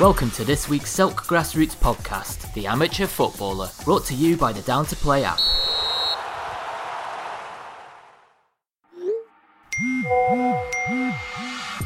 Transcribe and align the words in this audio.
Welcome 0.00 0.30
to 0.32 0.44
this 0.44 0.70
week's 0.70 0.90
Selk 0.96 1.16
Grassroots 1.16 1.76
podcast, 1.76 2.50
The 2.54 2.66
Amateur 2.66 3.06
Footballer, 3.06 3.68
brought 3.84 4.06
to 4.06 4.14
you 4.14 4.38
by 4.38 4.50
the 4.50 4.62
Down 4.62 4.86
to 4.86 4.96
Play 4.96 5.22
app. 5.22 5.38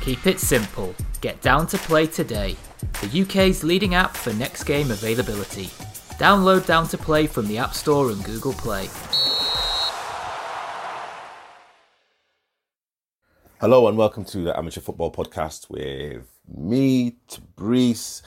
Keep 0.03 0.24
it 0.24 0.38
simple. 0.38 0.95
Get 1.21 1.42
Down 1.42 1.66
to 1.66 1.79
Play 1.79 2.06
today, 2.06 2.54
the 3.03 3.23
UK's 3.23 3.64
leading 3.64 3.96
app 3.96 4.16
for 4.16 4.32
next 4.34 4.62
game 4.62 4.93
availability. 4.93 5.64
Download 6.16 6.64
Down 6.64 6.86
to 6.88 6.96
Play 6.96 7.27
from 7.27 7.48
the 7.48 7.59
App 7.59 7.75
Store 7.75 8.12
and 8.12 8.25
Google 8.25 8.52
Play. 8.52 8.88
Hello 13.61 13.88
and 13.88 13.98
welcome 13.98 14.25
to 14.27 14.43
the 14.43 14.57
Amateur 14.57 14.80
Football 14.80 15.11
Podcast 15.11 15.68
with 15.68 16.36
me, 16.49 17.17
Tabrice. 17.29 18.23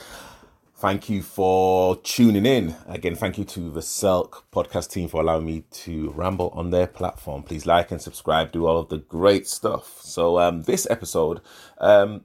Thank 0.76 1.10
you 1.10 1.20
for 1.22 1.96
tuning 1.96 2.46
in. 2.46 2.74
Again, 2.88 3.14
thank 3.14 3.36
you 3.36 3.44
to 3.44 3.70
the 3.70 3.80
Selk 3.80 4.44
podcast 4.50 4.90
team 4.90 5.08
for 5.08 5.20
allowing 5.20 5.44
me 5.44 5.64
to 5.72 6.10
ramble 6.12 6.48
on 6.54 6.70
their 6.70 6.86
platform. 6.86 7.42
Please 7.42 7.66
like 7.66 7.90
and 7.90 8.00
subscribe, 8.00 8.50
do 8.50 8.66
all 8.66 8.78
of 8.78 8.88
the 8.88 8.96
great 8.96 9.46
stuff. 9.46 10.00
So, 10.00 10.38
um, 10.38 10.62
this 10.62 10.86
episode, 10.88 11.42
um, 11.78 12.22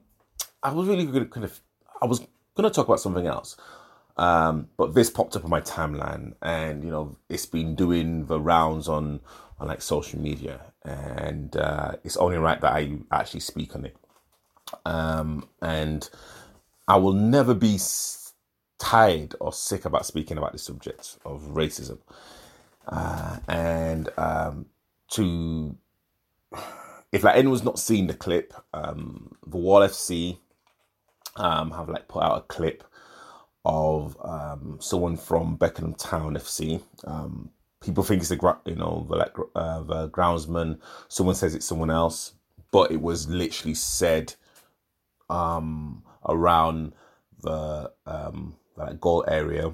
I 0.62 0.72
was 0.72 0.88
really 0.88 1.04
going 1.04 1.24
to 1.24 1.26
kind 1.26 1.44
of, 1.44 1.60
I 2.00 2.06
was 2.06 2.20
going 2.54 2.66
to 2.66 2.70
talk 2.70 2.86
about 2.86 3.00
something 3.00 3.26
else. 3.26 3.58
Um, 4.16 4.68
but 4.78 4.94
this 4.94 5.10
popped 5.10 5.36
up 5.36 5.44
on 5.44 5.50
my 5.50 5.60
timeline 5.60 6.32
and, 6.40 6.82
you 6.82 6.90
know, 6.90 7.18
it's 7.28 7.44
been 7.44 7.74
doing 7.74 8.24
the 8.24 8.40
rounds 8.40 8.88
on, 8.88 9.20
on 9.60 9.68
like 9.68 9.82
social 9.82 10.18
media 10.18 10.62
and, 10.82 11.54
uh, 11.58 11.96
it's 12.04 12.16
only 12.16 12.38
right 12.38 12.58
that 12.62 12.72
I 12.72 12.96
actually 13.12 13.40
speak 13.40 13.76
on 13.76 13.84
it. 13.84 13.96
Um, 14.84 15.48
and 15.62 16.08
I 16.88 16.96
will 16.96 17.12
never 17.12 17.54
be 17.54 17.78
tired 18.78 19.34
or 19.40 19.52
sick 19.52 19.84
about 19.84 20.06
speaking 20.06 20.38
about 20.38 20.52
the 20.52 20.58
subject 20.58 21.18
of 21.24 21.42
racism. 21.54 21.98
Uh, 22.88 23.38
and 23.48 24.08
um, 24.16 24.66
to, 25.10 25.76
if 27.12 27.24
like 27.24 27.36
anyone's 27.36 27.64
not 27.64 27.78
seen 27.78 28.06
the 28.06 28.14
clip, 28.14 28.54
um, 28.72 29.36
the 29.46 29.56
Wall 29.56 29.80
FC 29.80 30.38
um, 31.36 31.70
have 31.72 31.88
like 31.88 32.08
put 32.08 32.22
out 32.22 32.38
a 32.38 32.42
clip 32.42 32.84
of 33.64 34.16
um, 34.22 34.78
someone 34.80 35.16
from 35.16 35.56
Beckenham 35.56 35.94
Town 35.94 36.34
FC. 36.34 36.80
Um, 37.04 37.50
people 37.80 38.04
think 38.04 38.20
it's 38.20 38.28
the 38.28 38.36
gra- 38.36 38.60
you 38.64 38.76
know 38.76 39.06
the 39.08 39.16
like 39.16 39.34
uh, 39.56 39.82
the 39.82 40.08
groundsman. 40.10 40.78
Someone 41.08 41.34
says 41.34 41.54
it's 41.54 41.66
someone 41.66 41.90
else, 41.90 42.34
but 42.70 42.92
it 42.92 43.00
was 43.00 43.28
literally 43.28 43.74
said 43.74 44.34
um, 45.28 46.02
around 46.28 46.92
the 47.42 47.92
um, 48.06 48.56
like 48.76 49.00
goal 49.00 49.24
area. 49.26 49.72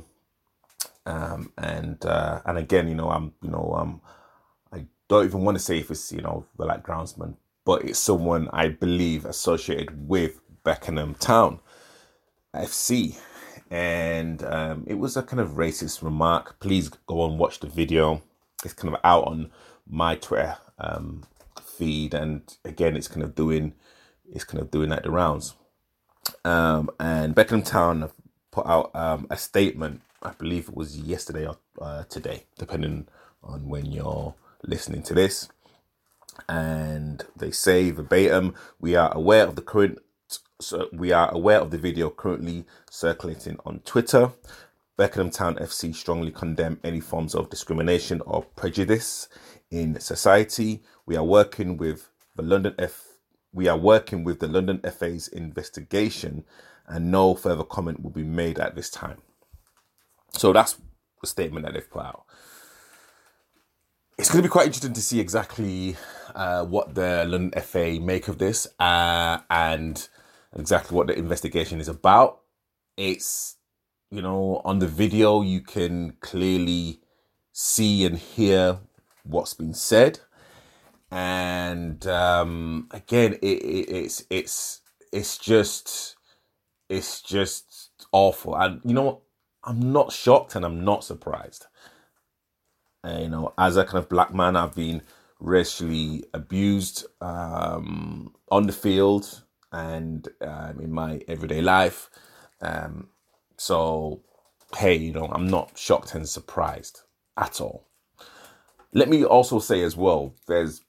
Um, 1.04 1.52
and 1.58 2.04
uh, 2.04 2.40
and 2.46 2.58
again, 2.58 2.88
you 2.88 2.94
know, 2.94 3.10
I'm 3.10 3.32
you 3.42 3.50
know 3.50 3.74
um, 3.76 4.00
I 4.72 4.86
don't 5.08 5.24
even 5.24 5.42
want 5.42 5.56
to 5.56 5.62
say 5.62 5.78
if 5.78 5.90
it's 5.90 6.12
you 6.12 6.22
know 6.22 6.46
the 6.56 6.64
like 6.64 6.84
groundsman, 6.84 7.34
but 7.64 7.84
it's 7.84 7.98
someone 7.98 8.48
I 8.52 8.68
believe 8.68 9.24
associated 9.24 10.08
with 10.08 10.40
Beckenham 10.64 11.14
Town 11.14 11.58
FC, 12.54 13.16
and 13.70 14.44
um, 14.44 14.84
it 14.86 14.94
was 14.94 15.16
a 15.16 15.22
kind 15.22 15.40
of 15.40 15.50
racist 15.50 16.02
remark. 16.02 16.60
Please 16.60 16.88
go 17.06 17.26
and 17.26 17.38
watch 17.38 17.60
the 17.60 17.68
video. 17.68 18.22
It's 18.64 18.74
kind 18.74 18.94
of 18.94 19.00
out 19.02 19.24
on 19.24 19.50
my 19.88 20.14
Twitter 20.14 20.56
um, 20.78 21.24
feed, 21.60 22.14
and 22.14 22.42
again, 22.64 22.96
it's 22.96 23.08
kind 23.08 23.24
of 23.24 23.34
doing 23.34 23.74
it's 24.32 24.44
kind 24.44 24.60
of 24.60 24.70
doing 24.70 24.90
like 24.90 25.04
the 25.04 25.10
rounds. 25.10 25.54
Um, 26.44 26.90
and 26.98 27.34
Beckenham 27.34 27.62
Town 27.62 28.00
have 28.00 28.12
put 28.50 28.66
out 28.66 28.94
um, 28.94 29.26
a 29.30 29.36
statement. 29.36 30.02
I 30.22 30.32
believe 30.32 30.68
it 30.68 30.76
was 30.76 30.98
yesterday 30.98 31.46
or 31.46 31.58
uh, 31.80 32.04
today, 32.04 32.44
depending 32.58 33.08
on 33.42 33.68
when 33.68 33.86
you're 33.86 34.34
listening 34.64 35.02
to 35.04 35.14
this. 35.14 35.48
And 36.48 37.24
they 37.36 37.50
say 37.50 37.90
verbatim, 37.90 38.54
we 38.80 38.96
are 38.96 39.12
aware 39.14 39.46
of 39.46 39.56
the 39.56 39.62
current 39.62 39.98
so 40.62 40.88
we 40.92 41.12
are 41.12 41.28
aware 41.34 41.58
of 41.58 41.70
the 41.70 41.78
video 41.78 42.08
currently 42.08 42.64
circulating 42.88 43.58
on 43.66 43.80
Twitter. 43.80 44.30
Beckenham 44.96 45.30
Town 45.30 45.56
FC 45.56 45.94
strongly 45.94 46.30
condemn 46.30 46.78
any 46.84 47.00
forms 47.00 47.34
of 47.34 47.50
discrimination 47.50 48.20
or 48.24 48.42
prejudice 48.42 49.28
in 49.70 49.98
society. 49.98 50.82
We 51.04 51.16
are 51.16 51.24
working 51.24 51.76
with 51.76 52.10
the 52.36 52.42
London 52.42 52.74
F 52.78 53.11
we 53.52 53.68
are 53.68 53.76
working 53.76 54.24
with 54.24 54.40
the 54.40 54.48
London 54.48 54.80
FA's 54.80 55.28
investigation 55.28 56.44
and 56.86 57.10
no 57.10 57.34
further 57.34 57.64
comment 57.64 58.02
will 58.02 58.10
be 58.10 58.24
made 58.24 58.58
at 58.58 58.74
this 58.74 58.90
time. 58.90 59.18
So 60.32 60.52
that's 60.52 60.76
the 61.20 61.26
statement 61.26 61.66
that 61.66 61.74
they've 61.74 61.90
put 61.90 62.02
out. 62.02 62.24
It's 64.18 64.30
going 64.30 64.42
to 64.42 64.48
be 64.48 64.52
quite 64.52 64.66
interesting 64.66 64.92
to 64.92 65.02
see 65.02 65.20
exactly 65.20 65.96
uh, 66.34 66.64
what 66.64 66.94
the 66.94 67.24
London 67.26 67.60
FA 67.62 67.98
make 68.00 68.28
of 68.28 68.38
this 68.38 68.66
uh, 68.78 69.38
and 69.50 70.08
exactly 70.56 70.96
what 70.96 71.06
the 71.06 71.18
investigation 71.18 71.80
is 71.80 71.88
about. 71.88 72.40
It's, 72.96 73.56
you 74.10 74.22
know, 74.22 74.60
on 74.64 74.78
the 74.78 74.86
video, 74.86 75.42
you 75.42 75.60
can 75.60 76.16
clearly 76.20 77.00
see 77.52 78.04
and 78.04 78.18
hear 78.18 78.78
what's 79.24 79.54
been 79.54 79.74
said. 79.74 80.20
And 81.12 82.06
um, 82.06 82.88
again, 82.90 83.34
it, 83.34 83.46
it, 83.46 83.90
it's 83.90 84.24
it's 84.30 84.80
it's 85.12 85.36
just 85.36 86.16
it's 86.88 87.20
just 87.20 87.90
awful. 88.12 88.56
And 88.56 88.80
you 88.82 88.94
know, 88.94 89.02
what? 89.02 89.20
I'm 89.64 89.92
not 89.92 90.10
shocked 90.10 90.56
and 90.56 90.64
I'm 90.64 90.84
not 90.84 91.04
surprised. 91.04 91.66
And, 93.04 93.22
you 93.24 93.28
know, 93.28 93.52
as 93.58 93.76
a 93.76 93.84
kind 93.84 93.98
of 93.98 94.08
black 94.08 94.34
man, 94.34 94.56
I've 94.56 94.74
been 94.74 95.02
racially 95.38 96.24
abused 96.32 97.04
um, 97.20 98.34
on 98.50 98.66
the 98.66 98.72
field 98.72 99.42
and 99.70 100.26
um, 100.40 100.80
in 100.80 100.92
my 100.92 101.20
everyday 101.28 101.60
life. 101.60 102.10
Um, 102.60 103.08
so, 103.56 104.22
hey, 104.76 104.96
you 104.96 105.12
know, 105.12 105.26
I'm 105.26 105.46
not 105.46 105.78
shocked 105.78 106.14
and 106.14 106.28
surprised 106.28 107.02
at 107.36 107.60
all. 107.60 107.86
Let 108.92 109.08
me 109.08 109.24
also 109.24 109.58
say 109.58 109.82
as 109.82 109.96
well, 109.96 110.34
there's 110.46 110.82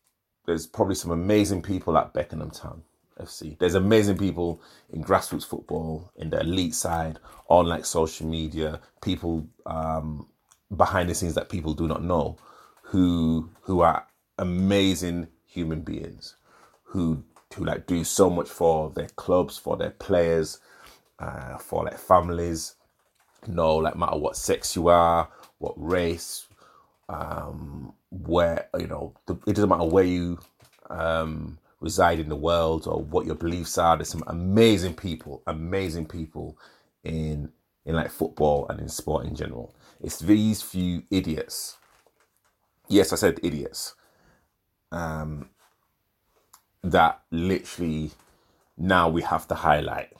there's 0.45 0.67
probably 0.67 0.95
some 0.95 1.11
amazing 1.11 1.61
people 1.61 1.97
at 1.97 2.13
Beckenham 2.13 2.51
Town 2.51 2.83
FC. 3.19 3.57
There's 3.59 3.75
amazing 3.75 4.17
people 4.17 4.61
in 4.91 5.03
grassroots 5.03 5.45
football, 5.45 6.11
in 6.17 6.29
the 6.29 6.39
elite 6.41 6.75
side, 6.75 7.19
on 7.47 7.67
like 7.67 7.85
social 7.85 8.27
media, 8.27 8.79
people 9.01 9.47
um, 9.65 10.27
behind 10.75 11.09
the 11.09 11.15
scenes 11.15 11.35
that 11.35 11.49
people 11.49 11.73
do 11.73 11.87
not 11.87 12.03
know, 12.03 12.37
who 12.81 13.49
who 13.61 13.81
are 13.81 14.05
amazing 14.37 15.27
human 15.45 15.81
beings, 15.81 16.35
who 16.83 17.23
who 17.55 17.65
like 17.65 17.85
do 17.85 18.03
so 18.03 18.29
much 18.29 18.49
for 18.49 18.89
their 18.91 19.09
clubs, 19.09 19.57
for 19.57 19.77
their 19.77 19.91
players, 19.91 20.59
uh, 21.19 21.57
for 21.57 21.85
their 21.87 21.97
families. 21.97 22.75
No, 23.47 23.75
like 23.77 23.95
matter 23.95 24.17
what 24.17 24.37
sex 24.37 24.75
you 24.75 24.87
are, 24.87 25.29
what 25.59 25.73
race, 25.77 26.47
um, 27.09 27.93
where 28.13 28.69
you 28.79 28.87
know 28.87 29.13
it 29.47 29.53
doesn't 29.55 29.69
matter 29.69 29.85
where 29.85 30.03
you 30.03 30.39
um, 30.89 31.57
reside 31.79 32.19
in 32.19 32.29
the 32.29 32.35
world 32.35 32.87
or 32.87 33.01
what 33.01 33.25
your 33.25 33.35
beliefs 33.35 33.77
are. 33.77 33.97
There's 33.97 34.09
some 34.09 34.23
amazing 34.27 34.95
people, 34.95 35.43
amazing 35.47 36.05
people 36.05 36.57
in 37.03 37.51
in 37.85 37.95
like 37.95 38.11
football 38.11 38.67
and 38.69 38.79
in 38.79 38.89
sport 38.89 39.25
in 39.25 39.35
general. 39.35 39.73
It's 40.01 40.19
these 40.19 40.61
few 40.61 41.03
idiots. 41.11 41.77
Yes, 42.87 43.11
I 43.13 43.15
said 43.15 43.39
idiots. 43.43 43.95
Um, 44.91 45.49
that 46.83 47.21
literally 47.31 48.11
now 48.77 49.09
we 49.09 49.21
have 49.21 49.47
to 49.47 49.55
highlight. 49.55 50.11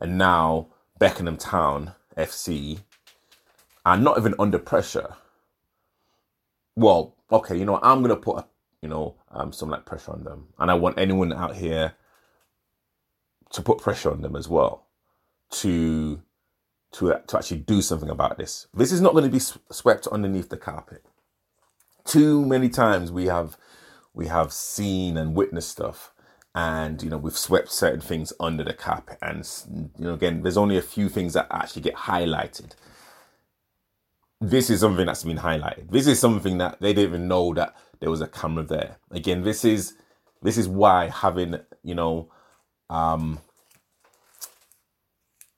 And 0.00 0.16
now 0.16 0.68
Beckenham 0.98 1.36
Town 1.36 1.92
FC 2.16 2.80
are 3.84 3.96
not 3.96 4.18
even 4.18 4.34
under 4.38 4.58
pressure. 4.58 5.14
Well, 6.78 7.16
okay, 7.32 7.56
you 7.58 7.64
know, 7.64 7.80
I'm 7.82 8.02
gonna 8.02 8.14
put 8.14 8.38
a, 8.38 8.46
you 8.82 8.88
know 8.88 9.16
um, 9.32 9.52
some 9.52 9.68
like 9.68 9.84
pressure 9.84 10.12
on 10.12 10.22
them, 10.22 10.46
and 10.60 10.70
I 10.70 10.74
want 10.74 10.96
anyone 10.96 11.32
out 11.32 11.56
here 11.56 11.94
to 13.50 13.62
put 13.62 13.78
pressure 13.78 14.12
on 14.12 14.20
them 14.20 14.36
as 14.36 14.48
well 14.48 14.86
to 15.50 16.22
to 16.92 17.20
to 17.26 17.36
actually 17.36 17.58
do 17.58 17.82
something 17.82 18.08
about 18.08 18.38
this. 18.38 18.68
This 18.72 18.92
is 18.92 19.00
not 19.00 19.12
going 19.12 19.24
to 19.24 19.30
be 19.30 19.40
swept 19.40 20.06
underneath 20.06 20.50
the 20.50 20.56
carpet. 20.56 21.04
Too 22.04 22.46
many 22.46 22.68
times 22.68 23.10
we 23.10 23.26
have 23.26 23.58
we 24.14 24.28
have 24.28 24.52
seen 24.52 25.16
and 25.16 25.34
witnessed 25.34 25.70
stuff 25.70 26.12
and 26.54 27.02
you 27.02 27.10
know 27.10 27.18
we've 27.18 27.36
swept 27.36 27.72
certain 27.72 28.00
things 28.00 28.32
under 28.38 28.62
the 28.62 28.72
carpet 28.72 29.18
and 29.20 29.48
you 29.98 30.04
know 30.04 30.14
again 30.14 30.42
there's 30.42 30.56
only 30.56 30.76
a 30.76 30.82
few 30.82 31.08
things 31.08 31.34
that 31.34 31.48
actually 31.50 31.82
get 31.82 31.94
highlighted 31.94 32.70
this 34.40 34.70
is 34.70 34.80
something 34.80 35.06
that's 35.06 35.24
been 35.24 35.38
highlighted 35.38 35.90
this 35.90 36.06
is 36.06 36.20
something 36.20 36.58
that 36.58 36.80
they 36.80 36.92
didn't 36.92 37.10
even 37.10 37.28
know 37.28 37.54
that 37.54 37.74
there 38.00 38.10
was 38.10 38.20
a 38.20 38.28
camera 38.28 38.64
there 38.64 38.96
again 39.10 39.42
this 39.42 39.64
is 39.64 39.94
this 40.42 40.58
is 40.58 40.68
why 40.68 41.08
having 41.08 41.58
you 41.84 41.94
know 41.94 42.30
um 42.90 43.38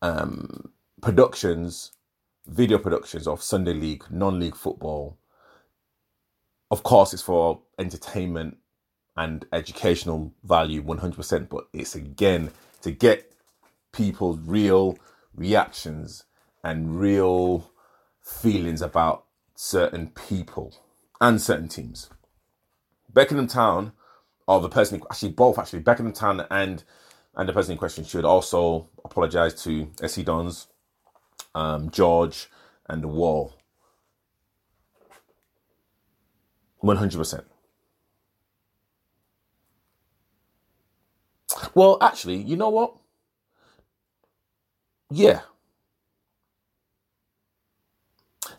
um, 0.02 0.72
productions, 1.02 1.92
video 2.46 2.78
productions 2.78 3.26
of 3.26 3.42
Sunday 3.42 3.74
League, 3.74 4.04
non-league 4.10 4.56
football. 4.56 5.18
Of 6.70 6.82
course, 6.82 7.12
it's 7.12 7.22
for 7.22 7.62
entertainment 7.78 8.58
and 9.16 9.44
educational 9.52 10.32
value, 10.44 10.82
one 10.82 10.98
hundred 10.98 11.16
percent. 11.16 11.48
But 11.50 11.66
it's 11.72 11.94
again 11.94 12.50
to 12.82 12.90
get 12.90 13.32
people's 13.92 14.38
real 14.40 14.98
reactions 15.34 16.24
and 16.62 16.98
real 17.00 17.69
feelings 18.30 18.82
about 18.82 19.24
certain 19.56 20.08
people 20.10 20.74
and 21.20 21.40
certain 21.40 21.68
teams. 21.68 22.10
Beckenham 23.12 23.46
Town, 23.48 23.92
or 24.46 24.60
the 24.60 24.68
person 24.68 25.02
actually 25.10 25.32
both 25.32 25.58
actually 25.58 25.80
Beckenham 25.80 26.12
Town 26.12 26.46
and 26.50 26.84
and 27.36 27.48
the 27.48 27.52
person 27.52 27.72
in 27.72 27.78
question 27.78 28.04
should 28.04 28.24
also 28.24 28.88
apologise 29.04 29.62
to 29.64 29.90
SC 30.06 30.24
Dons, 30.24 30.68
um, 31.54 31.90
George, 31.90 32.48
and 32.88 33.02
the 33.02 33.08
Wall. 33.08 33.54
One 36.78 36.96
hundred 36.96 37.18
percent. 37.18 37.44
Well, 41.74 41.98
actually, 42.00 42.36
you 42.36 42.56
know 42.56 42.70
what? 42.70 42.94
Yeah. 45.10 45.40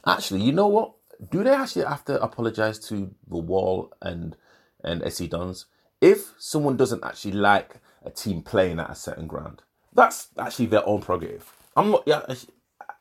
Actually, 0.06 0.42
you 0.42 0.52
know 0.52 0.68
what? 0.68 0.94
Do 1.30 1.44
they 1.44 1.52
actually 1.52 1.86
have 1.86 2.04
to 2.06 2.22
apologize 2.22 2.80
to 2.88 3.14
the 3.28 3.38
Wall 3.38 3.94
and 4.02 4.36
and 4.84 5.04
SC 5.12 5.30
Dons 5.30 5.68
if 6.00 6.34
someone 6.40 6.78
doesn't 6.78 7.04
actually 7.04 7.34
like 7.34 7.80
a 8.04 8.10
team 8.10 8.42
playing 8.42 8.80
at 8.80 8.90
a 8.90 8.96
certain 8.96 9.28
ground? 9.28 9.62
That's 9.94 10.30
actually 10.40 10.68
their 10.68 10.88
own 10.88 11.02
prerogative. 11.02 11.52
I'm 11.76 11.92
not. 11.92 12.04
Yeah, 12.08 12.24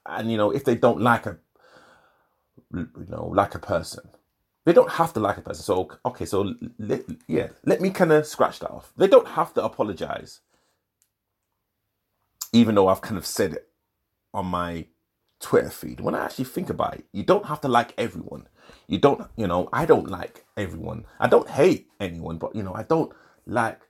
and 0.06 0.31
you 0.31 0.37
know, 0.37 0.50
if 0.50 0.64
they 0.64 0.75
don't 0.75 1.00
like 1.00 1.26
a, 1.26 1.38
you 2.75 3.06
know, 3.08 3.31
like 3.35 3.55
a 3.55 3.58
person, 3.58 4.08
they 4.64 4.73
don't 4.73 4.91
have 4.93 5.12
to 5.14 5.20
like 5.20 5.38
a 5.38 5.43
person. 5.43 5.62
So 5.62 5.91
okay, 6.05 6.26
so 6.26 6.55
let, 6.79 7.05
yeah, 7.26 7.49
let 7.64 7.81
me 7.81 7.91
kind 7.91 8.12
of 8.12 8.26
scratch 8.26 8.58
that 8.61 8.70
off. 8.70 8.93
They 8.96 9.08
don't 9.08 9.29
have 9.29 9.55
to 9.55 9.64
apologize, 9.64 10.41
even 12.53 12.75
though 12.75 12.88
I've 12.88 13.00
kind 13.00 13.17
of 13.17 13.26
said 13.26 13.55
it 13.55 13.69
on 14.35 14.46
my 14.46 14.87
Twitter 15.41 15.71
feed. 15.71 16.01
When 16.01 16.15
I 16.15 16.25
actually 16.25 16.45
think 16.45 16.71
about 16.71 16.95
it, 16.95 17.05
you 17.13 17.23
don't 17.23 17.47
have 17.47 17.61
to 17.63 17.69
like 17.69 17.95
everyone. 17.99 18.47
You 18.87 18.99
don't, 18.99 19.29
you 19.37 19.47
know, 19.47 19.69
I 19.73 19.87
don't 19.87 20.09
like 20.09 20.45
everyone. 20.57 21.07
I 21.19 21.29
don't 21.29 21.49
hate 21.49 21.89
anyone, 21.99 22.39
but 22.39 22.55
you 22.55 22.63
know, 22.63 22.75
I 22.75 22.83
don't 22.83 23.13
like 23.47 23.81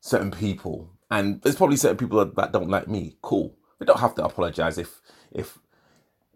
certain 0.00 0.30
people, 0.30 0.90
and 1.10 1.40
there's 1.42 1.56
probably 1.56 1.76
certain 1.76 1.96
people 1.98 2.24
that 2.24 2.52
don't 2.52 2.70
like 2.70 2.88
me. 2.88 3.16
Cool. 3.22 3.54
They 3.78 3.86
don't 3.86 4.00
have 4.00 4.14
to 4.16 4.24
apologize 4.24 4.78
if 4.78 5.00
if 5.30 5.58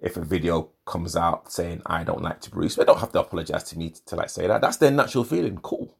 if 0.00 0.16
a 0.16 0.24
video 0.24 0.70
comes 0.86 1.16
out 1.16 1.50
saying 1.50 1.82
I 1.86 2.04
don't 2.04 2.22
like 2.22 2.40
Tabrice. 2.40 2.76
They 2.76 2.84
don't 2.84 3.00
have 3.00 3.12
to 3.12 3.20
apologize 3.20 3.64
to 3.64 3.78
me 3.78 3.94
to 4.06 4.16
like 4.16 4.30
say 4.30 4.46
that. 4.46 4.60
That's 4.60 4.76
their 4.76 4.90
natural 4.90 5.24
feeling. 5.24 5.58
Cool. 5.58 5.96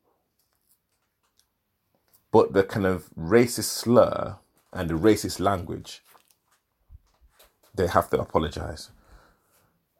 But 2.30 2.52
the 2.52 2.62
kind 2.62 2.86
of 2.86 3.08
racist 3.18 3.70
slur 3.70 4.36
and 4.72 4.90
the 4.90 4.94
racist 4.94 5.40
language, 5.40 6.02
they 7.78 7.88
have 7.88 8.10
to 8.10 8.20
apologize 8.20 8.90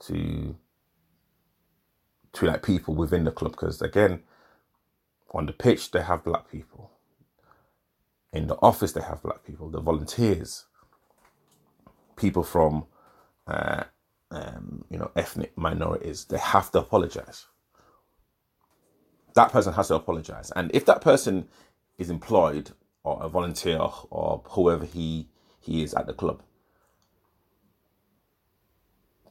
to 0.06 0.56
to 2.34 2.46
like 2.46 2.62
people 2.62 2.94
within 2.94 3.25
the 3.25 3.32
club 3.32 3.52
because 3.52 3.82
again, 3.82 4.22
on 5.32 5.46
the 5.46 5.52
pitch 5.54 5.92
they 5.92 6.02
have 6.02 6.25
black 6.25 6.50
people. 6.50 6.90
In 8.32 8.48
the 8.48 8.56
office 8.62 8.92
they 8.92 9.02
have 9.02 9.22
black 9.22 9.44
people. 9.44 9.70
The 9.70 9.80
volunteers, 9.80 10.66
people 12.16 12.44
from 12.44 12.86
uh, 13.46 13.84
um, 14.31 14.84
you 14.90 14.98
know, 14.98 15.10
ethnic 15.16 15.56
minorities, 15.58 16.26
they 16.26 16.38
have 16.38 16.70
to 16.72 16.81
apologize. 16.81 17.46
That 19.34 19.52
person 19.52 19.74
has 19.74 19.88
to 19.88 19.96
apologize. 19.96 20.52
And 20.56 20.70
if 20.74 20.86
that 20.86 21.02
person 21.02 21.48
is 21.98 22.10
employed 22.10 22.72
or 23.04 23.22
a 23.22 23.28
volunteer 23.28 23.78
or 24.10 24.42
whoever 24.50 24.86
he 24.86 25.28
he 25.60 25.82
is 25.82 25.94
at 25.94 26.06
the 26.06 26.14
club, 26.14 26.42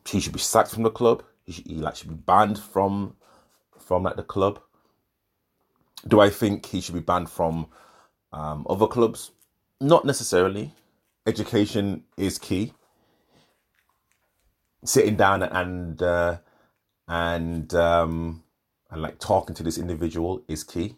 he 0.08 0.20
should 0.20 0.34
be 0.34 0.40
sacked 0.40 0.72
from 0.72 0.84
the 0.84 0.92
club. 0.92 1.24
He, 1.46 1.54
should, 1.54 1.68
he 1.68 1.76
like 1.76 1.96
should 1.96 2.10
be 2.10 2.16
banned 2.16 2.60
from 2.60 3.16
from 3.80 4.04
like 4.04 4.16
the 4.16 4.24
club. 4.24 4.60
Do 6.08 6.20
I 6.20 6.30
think 6.30 6.66
he 6.66 6.82
should 6.82 6.96
be 6.96 7.02
banned 7.02 7.30
from 7.30 7.68
um, 8.32 8.66
other 8.70 8.88
clubs? 8.88 9.32
Not 9.82 10.06
necessarily. 10.06 10.74
Education 11.26 12.04
is 12.16 12.38
key 12.38 12.74
sitting 14.86 15.16
down 15.16 15.44
and 15.44 16.02
uh, 16.02 16.38
and 17.08 17.74
um, 17.74 18.44
and 18.90 19.02
like 19.02 19.20
talking 19.20 19.56
to 19.56 19.64
this 19.64 19.78
individual 19.78 20.42
is 20.48 20.64
key. 20.64 20.96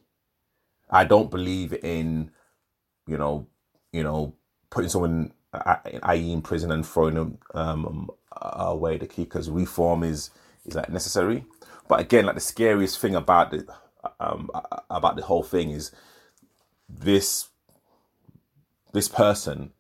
I 0.90 1.06
don't 1.06 1.32
believe 1.32 1.74
in 1.84 2.32
you 3.08 3.18
know 3.18 3.48
you 3.92 4.04
know 4.04 4.34
putting 4.70 4.90
someone 4.90 5.34
i.e. 5.54 6.32
in 6.32 6.42
prison 6.42 6.72
and 6.72 6.86
throwing 6.86 7.16
them 7.16 7.38
um, 7.54 8.10
away 8.42 8.98
the 8.98 9.08
key 9.08 9.24
because 9.24 9.50
reform 9.50 10.04
is 10.04 10.32
is 10.66 10.76
like 10.76 10.90
necessary. 10.90 11.46
But 11.88 12.00
again, 12.02 12.26
like 12.26 12.36
the 12.36 12.42
scariest 12.42 13.00
thing 13.00 13.16
about 13.16 13.52
the 13.52 13.66
um, 14.20 14.50
about 14.90 15.16
the 15.16 15.24
whole 15.24 15.44
thing 15.44 15.72
is 15.72 15.92
this 16.88 17.50
this 18.94 19.08
person 19.08 19.72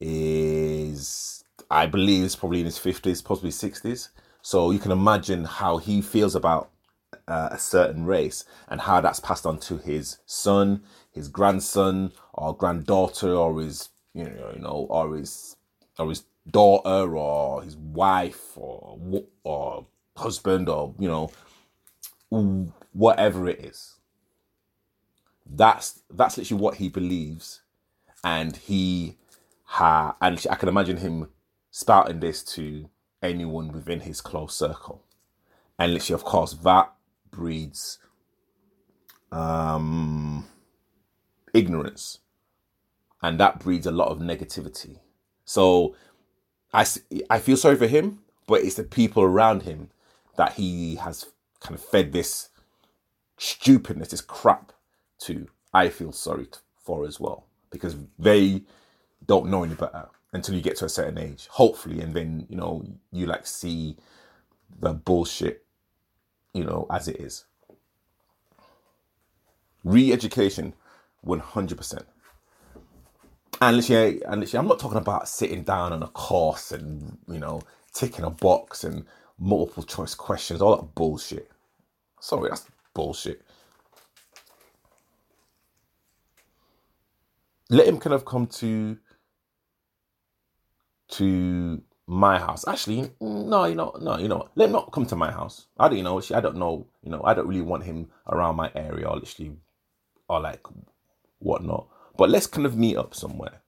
is 0.00 1.44
I 1.70 1.86
believe 1.86 2.24
is 2.24 2.36
probably 2.36 2.60
in 2.60 2.66
his 2.66 2.78
50s, 2.78 3.24
possibly 3.24 3.50
60s. 3.50 4.08
So 4.42 4.70
you 4.70 4.78
can 4.78 4.90
imagine 4.92 5.44
how 5.44 5.78
he 5.78 6.02
feels 6.02 6.34
about 6.34 6.70
uh, 7.28 7.50
a 7.52 7.58
certain 7.58 8.04
race 8.04 8.44
and 8.68 8.80
how 8.82 9.00
that's 9.00 9.20
passed 9.20 9.46
on 9.46 9.58
to 9.60 9.78
his 9.78 10.18
son, 10.26 10.82
his 11.10 11.28
grandson, 11.28 12.12
or 12.34 12.56
granddaughter, 12.56 13.32
or 13.34 13.60
his 13.60 13.88
you 14.14 14.24
know, 14.24 14.52
you 14.54 14.60
know, 14.62 14.86
or 14.90 15.16
his 15.16 15.56
or 15.98 16.08
his 16.08 16.24
daughter, 16.50 17.16
or 17.16 17.62
his 17.62 17.76
wife, 17.76 18.56
or 18.56 18.98
or 19.44 19.86
husband, 20.16 20.68
or 20.68 20.94
you 20.98 21.08
know, 21.08 21.30
whatever 22.92 23.48
it 23.48 23.60
is. 23.60 23.96
That's 25.46 26.02
that's 26.10 26.38
literally 26.38 26.62
what 26.62 26.76
he 26.76 26.88
believes, 26.88 27.62
and 28.24 28.56
he 28.56 29.18
ha 29.64 30.16
and 30.20 30.44
I 30.50 30.56
can 30.56 30.68
imagine 30.68 30.98
him 30.98 31.28
spouting 31.70 32.20
this 32.20 32.42
to 32.44 32.88
anyone 33.22 33.72
within 33.72 34.00
his 34.00 34.20
close 34.20 34.54
circle. 34.56 35.04
And 35.78 35.94
literally, 35.94 36.14
of 36.20 36.24
course, 36.24 36.54
that 36.54 36.92
breeds 37.30 37.98
um, 39.32 40.46
ignorance 41.54 42.20
and 43.22 43.38
that 43.38 43.60
breeds 43.60 43.86
a 43.86 43.92
lot 43.92 44.08
of 44.08 44.18
negativity. 44.18 44.98
So 45.44 45.94
I, 46.72 46.86
I 47.30 47.38
feel 47.38 47.56
sorry 47.56 47.76
for 47.76 47.86
him, 47.86 48.20
but 48.46 48.62
it's 48.62 48.74
the 48.74 48.84
people 48.84 49.22
around 49.22 49.62
him 49.62 49.90
that 50.36 50.54
he 50.54 50.96
has 50.96 51.26
kind 51.60 51.74
of 51.74 51.84
fed 51.84 52.12
this 52.12 52.48
stupidness, 53.38 54.08
this 54.08 54.20
crap 54.20 54.72
to. 55.20 55.48
I 55.74 55.88
feel 55.88 56.12
sorry 56.12 56.48
for 56.82 57.06
as 57.06 57.18
well 57.18 57.46
because 57.70 57.96
they 58.18 58.62
don't 59.26 59.48
know 59.48 59.64
any 59.64 59.74
better 59.74 60.08
until 60.32 60.54
you 60.54 60.60
get 60.60 60.76
to 60.76 60.84
a 60.84 60.88
certain 60.88 61.16
age, 61.18 61.46
hopefully, 61.50 62.00
and 62.00 62.12
then 62.12 62.46
you 62.50 62.56
know 62.56 62.84
you 63.10 63.26
like 63.26 63.46
see 63.46 63.96
the 64.80 64.92
bullshit, 64.92 65.64
you 66.52 66.64
know, 66.64 66.86
as 66.90 67.08
it 67.08 67.16
is. 67.16 67.44
Re-education, 69.84 70.74
one 71.22 71.40
hundred 71.40 71.78
percent. 71.78 72.06
And 73.62 73.78
literally, 73.78 74.22
and 74.24 74.40
literally, 74.42 74.60
I'm 74.60 74.68
not 74.68 74.80
talking 74.80 74.98
about 74.98 75.28
sitting 75.28 75.64
down 75.64 75.94
on 75.94 76.02
a 76.04 76.08
course 76.08 76.72
and 76.72 77.18
you 77.28 77.40
know 77.40 77.62
ticking 77.94 78.26
a 78.26 78.30
box 78.30 78.84
and 78.84 79.06
multiple 79.38 79.84
choice 79.84 80.14
questions, 80.16 80.62
all 80.62 80.76
that 80.76 80.96
bullshit. 80.96 81.50
Sorry, 82.20 82.50
that's 82.50 82.66
bullshit. 82.94 83.42
Let 87.70 87.88
him 87.88 87.98
kind 88.00 88.14
of 88.14 88.24
come 88.24 88.46
to 88.48 88.98
to 91.10 91.82
my 92.06 92.38
house. 92.38 92.66
Actually, 92.68 93.10
no, 93.20 93.64
you 93.66 93.76
know, 93.76 93.94
no, 94.00 94.18
you 94.18 94.28
know, 94.28 94.48
let 94.56 94.66
him 94.66 94.72
not 94.72 94.92
come 94.92 95.06
to 95.06 95.16
my 95.16 95.32
house. 95.32 95.66
I 95.78 95.88
don't, 95.88 95.98
you 95.98 96.04
know, 96.04 96.20
I 96.34 96.40
don't 96.40 96.56
know, 96.56 96.86
you 97.02 97.10
know, 97.10 97.22
I 97.24 97.34
don't 97.34 97.48
really 97.48 97.62
want 97.62 97.84
him 97.84 98.10
around 98.28 98.56
my 98.56 98.72
area 98.76 99.08
or 99.08 99.16
literally, 99.18 99.56
or 100.28 100.40
like 100.40 100.66
whatnot. 101.40 101.88
But 102.16 102.30
let's 102.30 102.46
kind 102.46 102.66
of 102.66 102.76
meet 102.76 102.96
up 102.96 103.14
somewhere. 103.14 103.62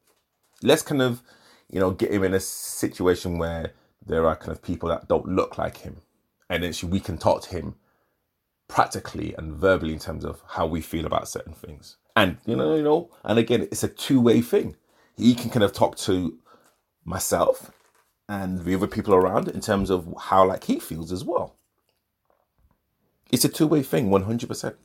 Let's 0.63 0.83
kind 0.83 1.03
of, 1.03 1.23
you 1.71 1.81
know, 1.81 1.91
get 1.91 2.13
him 2.13 2.25
in 2.25 2.35
a 2.35 2.41
situation 2.41 3.39
where 3.39 3.73
there 4.07 4.27
are 4.27 4.37
kind 4.37 4.53
of 4.53 4.63
people 4.63 4.89
that 4.91 5.09
don't 5.09 5.29
look 5.29 5.59
like 5.59 5.79
him, 5.79 6.03
and 6.49 6.63
then 6.63 6.75
we 6.91 7.01
can 7.01 7.19
talk 7.19 7.43
to 7.43 7.51
him 7.51 7.77
practically 8.69 9.35
and 9.37 9.55
verbally 9.55 9.93
in 9.93 9.99
terms 9.99 10.25
of 10.25 10.43
how 10.49 10.67
we 10.67 10.81
feel 10.81 11.07
about 11.07 11.29
certain 11.29 11.53
things. 11.55 11.97
And 12.17 12.39
you 12.47 12.57
know, 12.57 12.75
you 12.75 12.83
know, 12.83 13.11
and 13.25 13.39
again, 13.39 13.63
it's 13.63 13.83
a 13.83 13.89
two 13.89 14.21
way 14.21 14.41
thing. 14.41 14.77
He 15.17 15.35
can 15.35 15.51
kind 15.51 15.65
of 15.65 15.73
talk 15.73 15.97
to 15.99 16.39
myself 17.05 17.71
and 18.29 18.65
the 18.65 18.75
other 18.75 18.87
people 18.87 19.15
around 19.15 19.49
in 19.49 19.61
terms 19.61 19.91
of 19.91 20.13
how 20.19 20.47
like 20.47 20.65
he 20.65 20.79
feels 20.79 21.13
as 21.13 21.25
well. 21.25 21.57
It's 23.31 23.45
a 23.45 23.49
two 23.49 23.67
way 23.67 23.83
thing, 23.83 24.11
one 24.11 24.23
hundred 24.23 24.49
percent. 24.49 24.77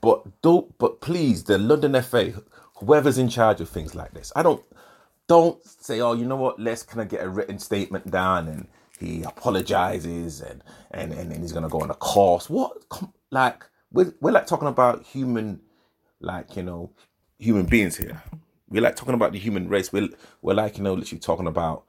But 0.00 0.42
don't. 0.42 0.76
But 0.78 1.00
please, 1.00 1.44
the 1.44 1.58
London 1.58 2.00
FA, 2.02 2.32
whoever's 2.76 3.18
in 3.18 3.28
charge 3.28 3.60
of 3.60 3.68
things 3.68 3.94
like 3.94 4.12
this, 4.14 4.32
I 4.36 4.42
don't. 4.42 4.62
Don't 5.28 5.62
say, 5.66 6.00
oh, 6.00 6.14
you 6.14 6.24
know 6.24 6.36
what? 6.36 6.58
Let's 6.60 6.82
kind 6.82 7.02
of 7.02 7.08
get 7.08 7.24
a 7.24 7.28
written 7.28 7.58
statement 7.58 8.10
down 8.10 8.48
and 8.48 8.66
he 8.98 9.22
apologizes 9.22 10.40
and 10.40 10.64
and 10.90 11.12
and, 11.12 11.32
and 11.32 11.42
he's 11.42 11.52
gonna 11.52 11.68
go 11.68 11.80
on 11.80 11.90
a 11.90 11.94
course. 11.94 12.50
What? 12.50 12.72
Like 13.30 13.64
we're 13.92 14.14
we're 14.20 14.32
like 14.32 14.46
talking 14.46 14.68
about 14.68 15.04
human, 15.04 15.60
like 16.20 16.56
you 16.56 16.62
know, 16.62 16.92
human 17.38 17.66
beings 17.66 17.96
here. 17.96 18.22
We're 18.70 18.82
like 18.82 18.96
talking 18.96 19.14
about 19.14 19.32
the 19.32 19.38
human 19.38 19.68
race. 19.68 19.92
We're 19.92 20.08
we're 20.42 20.54
like 20.54 20.78
you 20.78 20.84
know, 20.84 20.94
literally 20.94 21.20
talking 21.20 21.46
about 21.46 21.84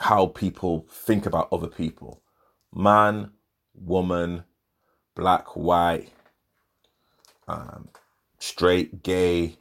how 0.00 0.26
people 0.28 0.86
think 0.90 1.26
about 1.26 1.48
other 1.52 1.68
people, 1.68 2.22
man, 2.74 3.32
woman, 3.74 4.44
black, 5.16 5.56
white, 5.56 6.10
um, 7.48 7.88
straight, 8.38 9.02
gay, 9.02 9.56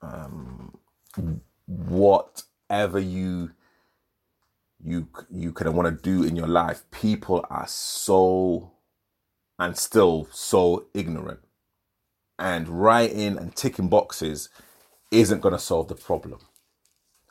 um, 0.00 0.78
whatever 1.66 2.98
you 2.98 3.50
you 4.82 5.08
you 5.30 5.52
kind 5.52 5.68
of 5.68 5.74
want 5.74 5.88
to 5.88 6.02
do 6.02 6.26
in 6.26 6.36
your 6.36 6.46
life. 6.46 6.84
People 6.90 7.44
are 7.50 7.66
so 7.66 8.72
and 9.58 9.76
still 9.76 10.28
so 10.32 10.86
ignorant, 10.94 11.40
and 12.38 12.68
writing 12.68 13.36
and 13.36 13.54
ticking 13.56 13.88
boxes 13.88 14.48
isn't 15.10 15.42
going 15.42 15.54
to 15.54 15.58
solve 15.58 15.88
the 15.88 15.94
problem. 15.96 16.40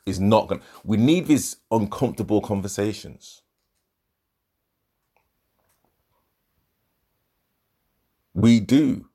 Is 0.06 0.20
not 0.20 0.48
going. 0.48 0.62
We 0.84 0.96
need 0.98 1.26
these 1.26 1.56
uncomfortable 1.70 2.40
conversations. 2.40 3.42
We 8.38 8.60
do. 8.60 9.06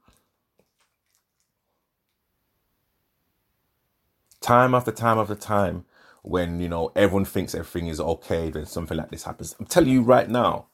Time 4.41 4.75
after 4.75 4.91
time 4.91 5.17
after 5.19 5.35
time, 5.35 5.85
when 6.23 6.59
you 6.59 6.69
know 6.69 6.91
everyone 6.95 7.25
thinks 7.25 7.55
everything 7.55 7.87
is 7.89 8.01
okay, 8.01 8.49
then 8.49 8.65
something 8.65 8.97
like 8.97 9.11
this 9.11 9.23
happens. 9.23 9.55
I'm 9.61 9.67
telling 9.67 9.91
you 9.91 10.03
right 10.03 10.29
now, 10.29 10.67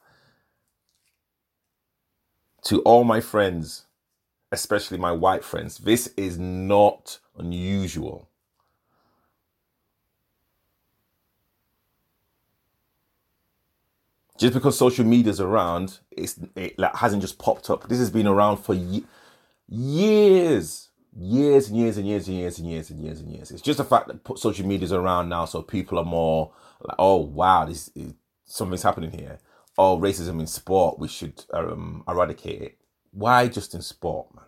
to 2.64 2.80
all 2.82 3.04
my 3.04 3.20
friends, 3.20 3.86
especially 4.52 4.98
my 4.98 5.12
white 5.12 5.44
friends, 5.44 5.78
this 5.78 6.08
is 6.16 6.38
not 6.40 7.20
unusual. 7.38 8.29
Just 14.40 14.54
because 14.54 14.78
social 14.78 15.06
media 15.06 15.30
is 15.30 15.40
around, 15.40 16.00
it's, 16.10 16.40
it 16.56 16.78
like, 16.78 16.96
hasn't 16.96 17.22
just 17.22 17.38
popped 17.38 17.70
up. 17.70 17.88
This 17.88 18.00
has 18.00 18.10
been 18.10 18.26
around 18.26 18.58
for 18.58 18.74
ye- 18.74 19.06
years 19.68 20.88
years 21.16 21.68
and 21.68 21.78
years 21.78 21.98
and 21.98 22.06
years 22.06 22.28
and 22.28 22.38
years 22.38 22.58
and 22.58 22.68
years 22.70 22.90
and 22.90 23.02
years 23.02 23.20
and 23.20 23.30
years. 23.32 23.50
It's 23.50 23.62
just 23.62 23.78
the 23.78 23.84
fact 23.84 24.08
that 24.08 24.38
social 24.38 24.66
media 24.66 24.84
is 24.84 24.92
around 24.92 25.28
now, 25.28 25.44
so 25.44 25.62
people 25.62 25.98
are 25.98 26.04
more 26.04 26.52
like, 26.82 26.96
oh 26.98 27.16
wow, 27.16 27.64
this 27.64 27.90
is, 27.94 28.14
something's 28.44 28.82
happening 28.82 29.10
here. 29.10 29.38
Oh, 29.78 29.98
racism 29.98 30.40
in 30.40 30.46
sport, 30.46 30.98
we 30.98 31.08
should 31.08 31.44
um, 31.52 32.04
eradicate 32.08 32.62
it. 32.62 32.78
Why 33.12 33.48
just 33.48 33.74
in 33.74 33.82
sport, 33.82 34.34
man? 34.34 34.44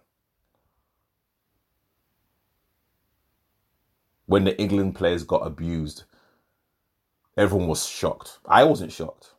When 4.26 4.44
the 4.44 4.58
England 4.60 4.94
players 4.94 5.24
got 5.24 5.46
abused, 5.46 6.04
everyone 7.36 7.68
was 7.68 7.86
shocked. 7.86 8.38
I 8.46 8.64
wasn't 8.64 8.92
shocked. 8.92 9.31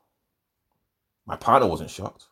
My 1.26 1.36
partner 1.36 1.68
wasn't 1.68 1.90
shocked. 1.90 2.28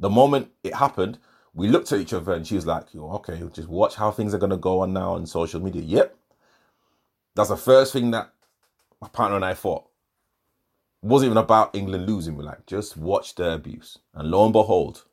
The 0.00 0.10
moment 0.10 0.50
it 0.62 0.74
happened, 0.74 1.18
we 1.54 1.68
looked 1.68 1.92
at 1.92 2.00
each 2.00 2.12
other 2.12 2.32
and 2.32 2.46
she 2.46 2.56
was 2.56 2.66
like, 2.66 2.92
Yo, 2.92 3.10
okay, 3.12 3.40
just 3.52 3.68
watch 3.68 3.94
how 3.94 4.10
things 4.10 4.34
are 4.34 4.38
going 4.38 4.50
to 4.50 4.56
go 4.56 4.80
on 4.80 4.92
now 4.92 5.14
on 5.14 5.26
social 5.26 5.60
media. 5.60 5.82
Yep. 5.82 6.16
That's 7.34 7.48
the 7.48 7.56
first 7.56 7.92
thing 7.92 8.10
that 8.12 8.32
my 9.00 9.08
partner 9.08 9.36
and 9.36 9.44
I 9.44 9.54
thought. 9.54 9.86
It 11.02 11.06
wasn't 11.08 11.28
even 11.30 11.38
about 11.38 11.74
England 11.74 12.06
losing. 12.06 12.36
We're 12.36 12.44
like, 12.44 12.66
just 12.66 12.96
watch 12.96 13.34
the 13.34 13.52
abuse. 13.52 13.98
And 14.14 14.30
lo 14.30 14.44
and 14.44 14.52
behold, 14.52 15.04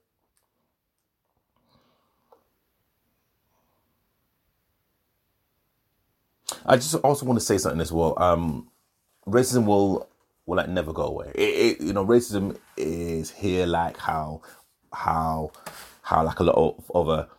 I 6.66 6.76
just 6.76 6.96
also 6.96 7.26
want 7.26 7.40
to 7.40 7.46
say 7.46 7.58
something 7.58 7.82
as 7.82 7.92
well. 7.92 8.14
Um, 8.22 8.70
racism 9.28 9.66
will 9.66 10.08
will 10.46 10.58
like 10.58 10.70
never 10.70 10.94
go 10.94 11.04
away. 11.04 11.32
It, 11.36 11.42
it, 11.42 11.82
you 11.82 11.94
know, 11.94 12.06
racism 12.06 12.58
is 13.22 13.32
here 13.32 13.68
like 13.68 13.98
how 13.98 14.42
how 14.94 15.52
how 16.04 16.26
like 16.26 16.42
a 16.42 16.44
lot 16.44 16.58
of 16.58 16.92
other 16.96 17.30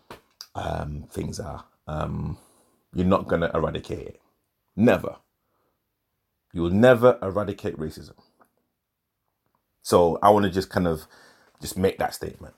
um, 0.56 1.04
things 1.10 1.40
are. 1.40 1.64
Um, 1.88 2.38
you're 2.94 3.06
not 3.06 3.28
gonna 3.28 3.50
eradicate 3.54 4.08
it. 4.08 4.20
Never. 4.76 5.16
You 6.52 6.62
will 6.62 6.70
never 6.70 7.18
eradicate 7.22 7.78
racism. 7.78 8.14
So 9.82 10.18
I 10.22 10.30
want 10.30 10.44
to 10.44 10.50
just 10.50 10.70
kind 10.70 10.86
of 10.88 11.06
just 11.60 11.78
make 11.78 11.98
that 11.98 12.14
statement. 12.14 12.54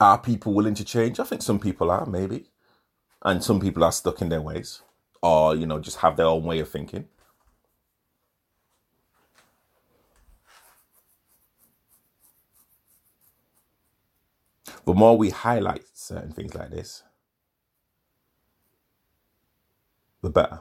Are 0.00 0.18
people 0.18 0.54
willing 0.54 0.74
to 0.74 0.84
change? 0.84 1.20
I 1.20 1.24
think 1.24 1.42
some 1.42 1.60
people 1.60 1.90
are, 1.90 2.06
maybe. 2.06 2.46
And 3.24 3.44
some 3.44 3.60
people 3.60 3.84
are 3.84 3.92
stuck 3.92 4.22
in 4.22 4.30
their 4.30 4.42
ways 4.42 4.82
or, 5.22 5.56
you 5.56 5.66
know, 5.66 5.80
just 5.80 5.98
have 5.98 6.16
their 6.16 6.26
own 6.26 6.44
way 6.44 6.60
of 6.60 6.70
thinking. 6.70 7.08
The 14.86 14.94
more 14.94 15.16
we 15.18 15.30
highlight 15.30 15.84
certain 15.94 16.32
things 16.32 16.54
like 16.54 16.70
this, 16.70 17.02
the 20.22 20.30
better. 20.30 20.60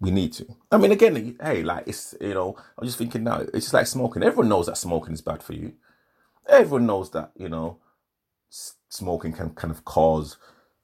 We 0.00 0.10
need 0.12 0.32
to. 0.34 0.46
I 0.72 0.78
mean, 0.78 0.92
again, 0.92 1.38
hey, 1.42 1.62
like 1.64 1.88
it's 1.88 2.14
you 2.20 2.34
know, 2.34 2.56
I'm 2.78 2.86
just 2.86 2.98
thinking 2.98 3.24
now. 3.24 3.40
It's 3.40 3.66
just 3.66 3.74
like 3.74 3.86
smoking. 3.88 4.22
Everyone 4.22 4.48
knows 4.48 4.66
that 4.66 4.78
smoking 4.78 5.14
is 5.14 5.22
bad 5.22 5.42
for 5.42 5.54
you. 5.54 5.74
Everyone 6.48 6.86
knows 6.86 7.10
that 7.12 7.32
you 7.36 7.48
know, 7.48 7.78
smoking 8.90 9.32
can 9.32 9.50
kind 9.50 9.72
of 9.72 9.84
cause 9.84 10.38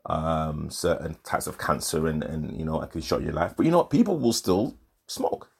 um, 0.06 0.71
certain 0.71 1.16
types 1.25 1.47
of 1.47 1.59
cancer 1.59 2.09
and 2.09 2.25
and 2.25 2.59
you 2.59 2.64
know, 2.66 2.83
it 2.83 2.90
can 2.92 3.02
short 3.02 3.23
your 3.23 3.35
life. 3.35 3.54
But 3.56 3.66
you 3.66 3.73
know, 3.73 3.78
what? 3.78 3.90
people 3.90 4.18
will 4.18 4.35
still 4.35 4.76
smoke. 5.06 5.50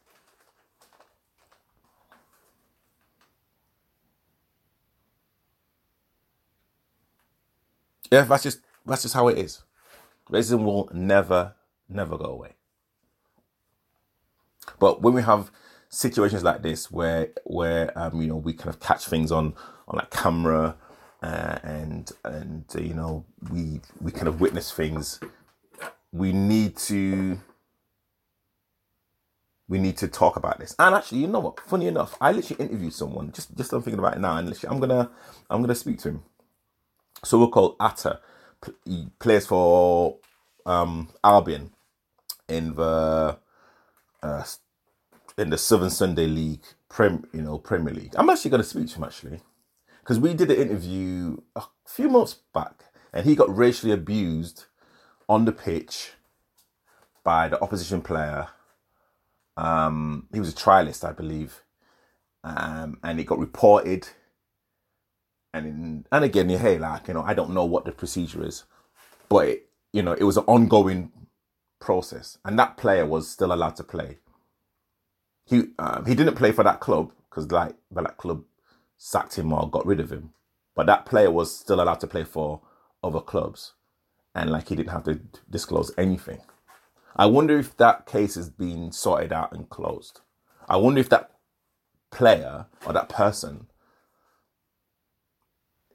Yeah, 8.15 8.23
that's 8.23 8.45
just 8.45 8.61
that's 8.87 9.03
just 9.03 9.15
how 9.15 9.27
it 9.27 9.39
is. 9.39 9.65
Racism 10.31 10.65
will 10.65 10.89
never, 10.93 11.57
never 11.89 12.17
go 12.17 12.27
away. 12.27 12.53
But 14.79 15.03
when 15.03 15.15
we 15.15 15.23
have 15.23 15.51
situations 15.89 16.45
like 16.45 16.63
this, 16.63 16.93
where 16.93 17.31
where 17.43 17.91
um, 17.99 18.23
you 18.23 18.29
know 18.29 18.37
we 18.37 18.53
kind 18.53 18.69
of 18.69 18.79
catch 18.79 19.07
things 19.07 19.33
on 19.33 19.55
on 19.89 19.97
like 19.99 20.11
camera, 20.13 20.77
uh, 21.25 21.59
and 21.65 22.13
and 22.25 22.65
uh, 22.77 22.81
you 22.81 22.95
know 22.95 23.25
we 23.51 23.81
we 24.01 24.13
kind 24.13 24.29
of 24.29 24.41
witness 24.41 24.71
things, 24.71 25.19
we 26.13 26.33
need 26.33 26.77
to 26.77 27.41
we 29.67 29.81
need 29.81 29.97
to 29.97 30.07
talk 30.07 30.37
about 30.37 30.61
this. 30.61 30.77
And 30.79 30.95
actually, 30.95 31.19
you 31.19 31.27
know 31.27 31.41
what? 31.41 31.59
Funny 31.59 31.89
enough, 31.89 32.17
I 32.21 32.31
literally 32.31 32.65
interviewed 32.65 32.93
someone. 32.93 33.33
Just 33.33 33.57
just 33.57 33.73
I'm 33.73 33.83
thinking 33.83 33.99
about 33.99 34.15
it 34.15 34.21
now, 34.21 34.37
and 34.37 34.57
I'm 34.69 34.79
gonna 34.79 35.11
I'm 35.51 35.63
gonna 35.63 35.75
speak 35.75 35.99
to 36.03 36.11
him 36.11 36.23
so 37.25 37.39
we're 37.39 37.49
called 37.49 37.77
Atta. 37.81 38.21
He 38.85 39.09
plays 39.19 39.47
for 39.47 40.19
um, 40.67 41.11
Albion 41.23 41.73
in 42.49 42.75
the 42.75 43.39
uh, 44.23 44.45
in 45.37 45.51
the 45.51 45.59
Southern 45.59 45.91
Sunday 45.91 46.27
League, 46.27 46.65
Prem, 46.89 47.25
you 47.33 47.43
know, 47.43 47.59
Premier 47.59 47.93
League. 47.93 48.15
I'm 48.17 48.31
actually 48.31 48.51
going 48.51 48.63
to 48.63 48.69
speak 48.69 48.89
to 48.89 48.97
him 48.97 49.05
actually, 49.05 49.41
because 50.01 50.19
we 50.19 50.35
did 50.35 50.51
an 50.51 50.57
interview 50.57 51.39
a 51.57 51.65
few 51.87 52.09
months 52.09 52.37
back, 52.55 52.85
and 53.13 53.27
he 53.27 53.35
got 53.35 53.55
racially 53.55 53.93
abused 53.93 54.67
on 55.29 55.45
the 55.45 55.53
pitch 55.53 56.13
by 57.25 57.49
the 57.49 57.61
opposition 57.63 58.01
player. 58.01 58.49
Um, 59.57 60.29
he 60.33 60.41
was 60.41 60.51
a 60.51 60.57
trialist, 60.57 61.09
I 61.09 61.13
believe, 61.13 61.63
um, 62.43 62.99
and 63.03 63.21
it 63.21 63.25
got 63.25 63.39
reported 63.39 64.09
and 65.55 65.67
in, 65.67 66.07
and 66.13 66.25
again, 66.25 66.51
hey, 66.51 66.79
like 66.79 67.09
you 67.09 67.15
know, 67.15 67.23
I 67.25 67.35
don't 67.35 67.55
know 67.55 67.67
what 67.67 67.87
the 67.87 67.93
procedure 67.93 68.47
is, 68.47 68.65
but 69.29 69.49
it, 69.49 69.69
you 69.93 70.03
know, 70.03 70.15
it 70.15 70.25
was 70.25 70.39
an 70.39 70.45
ongoing 70.47 71.13
process, 71.81 72.39
and 72.45 72.59
that 72.59 72.77
player 72.79 73.07
was 73.07 73.31
still 73.31 73.53
allowed 73.55 73.77
to 73.79 73.85
play. 73.85 74.19
He 75.47 75.65
um, 75.79 76.07
he 76.07 76.15
didn't 76.17 76.37
play 76.37 76.53
for 76.53 76.65
that 76.65 76.81
club 76.81 77.13
because 77.31 77.51
like 77.53 77.77
that 77.93 78.19
club 78.19 78.45
sacked 78.99 79.37
him 79.39 79.53
or 79.53 79.71
got 79.71 79.87
rid 79.87 80.01
of 80.01 80.13
him, 80.13 80.33
but 80.77 80.87
that 80.87 81.07
player 81.07 81.31
was 81.31 81.57
still 81.57 81.81
allowed 81.83 82.01
to 82.01 82.09
play 82.09 82.25
for 82.25 82.63
other 83.05 83.21
clubs 83.21 83.75
and 84.35 84.51
like 84.51 84.69
he 84.69 84.77
didn't 84.77 84.91
have 84.93 85.05
to 85.05 85.21
disclose 85.51 85.93
anything. 85.99 86.41
I 87.17 87.27
wonder 87.27 87.59
if 87.59 87.77
that 87.79 88.07
case 88.07 88.37
is 88.37 88.51
being 88.51 88.93
sorted 88.93 89.33
out 89.33 89.53
and 89.53 89.69
closed. 89.71 90.21
I 90.69 90.77
wonder 90.77 91.01
if 91.01 91.11
that 91.11 91.33
player 92.13 92.67
or 92.87 92.93
that 92.95 93.09
person 93.09 93.69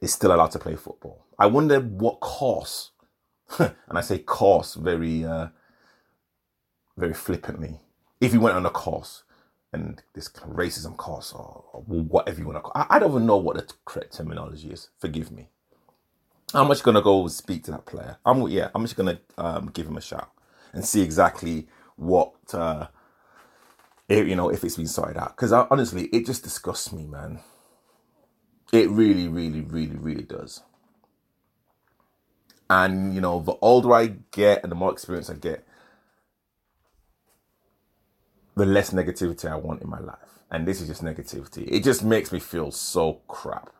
is 0.00 0.12
still 0.12 0.34
allowed 0.34 0.52
to 0.52 0.58
play 0.58 0.76
football. 0.76 1.26
I 1.38 1.46
wonder 1.46 1.80
what 1.80 2.20
course, 2.20 2.92
and 3.58 3.74
I 3.90 4.00
say 4.02 4.18
course 4.18 4.74
very, 4.74 5.24
uh, 5.24 5.48
very 6.96 7.14
flippantly. 7.14 7.80
If 8.20 8.32
he 8.32 8.38
went 8.38 8.56
on 8.56 8.66
a 8.66 8.70
course 8.70 9.24
and 9.72 10.02
this 10.14 10.28
kind 10.28 10.52
of 10.52 10.58
racism 10.58 10.96
course 10.96 11.32
or, 11.32 11.64
or 11.72 11.82
whatever 11.82 12.40
you 12.40 12.46
want 12.46 12.58
to 12.58 12.62
call, 12.62 12.72
I, 12.74 12.96
I 12.96 12.98
don't 12.98 13.12
even 13.12 13.26
know 13.26 13.38
what 13.38 13.56
the 13.56 13.72
correct 13.84 14.16
terminology 14.16 14.70
is. 14.70 14.90
Forgive 14.98 15.32
me. 15.32 15.48
I'm 16.54 16.68
just 16.68 16.84
gonna 16.84 17.02
go 17.02 17.28
speak 17.28 17.64
to 17.64 17.72
that 17.72 17.86
player. 17.86 18.18
I'm 18.26 18.48
yeah. 18.48 18.70
I'm 18.74 18.84
just 18.84 18.96
gonna 18.96 19.20
um, 19.38 19.70
give 19.72 19.86
him 19.86 19.96
a 19.96 20.00
shout 20.00 20.30
and 20.72 20.84
see 20.84 21.02
exactly 21.02 21.68
what 21.96 22.34
uh, 22.54 22.88
if, 24.08 24.26
you 24.28 24.36
know 24.36 24.50
if 24.50 24.64
it's 24.64 24.76
been 24.76 24.86
sorted 24.88 25.18
out. 25.18 25.36
Because 25.36 25.52
honestly, 25.52 26.06
it 26.06 26.26
just 26.26 26.44
disgusts 26.44 26.92
me, 26.92 27.06
man. 27.06 27.40
It 28.72 28.88
really, 28.90 29.28
really, 29.28 29.62
really, 29.62 29.96
really 29.96 30.22
does. 30.22 30.62
And 32.68 33.14
you 33.14 33.20
know, 33.20 33.40
the 33.40 33.56
older 33.60 33.92
I 33.92 34.14
get 34.30 34.62
and 34.62 34.70
the 34.70 34.76
more 34.76 34.92
experience 34.92 35.28
I 35.28 35.34
get, 35.34 35.66
the 38.56 38.66
less 38.66 38.90
negativity 38.90 39.50
I 39.50 39.56
want 39.56 39.82
in 39.82 39.88
my 39.88 40.00
life. 40.00 40.18
And 40.50 40.66
this 40.66 40.80
is 40.80 40.88
just 40.88 41.02
negativity. 41.02 41.66
It 41.70 41.82
just 41.82 42.04
makes 42.04 42.32
me 42.32 42.38
feel 42.40 42.70
so 42.70 43.20
crap. 43.28 43.70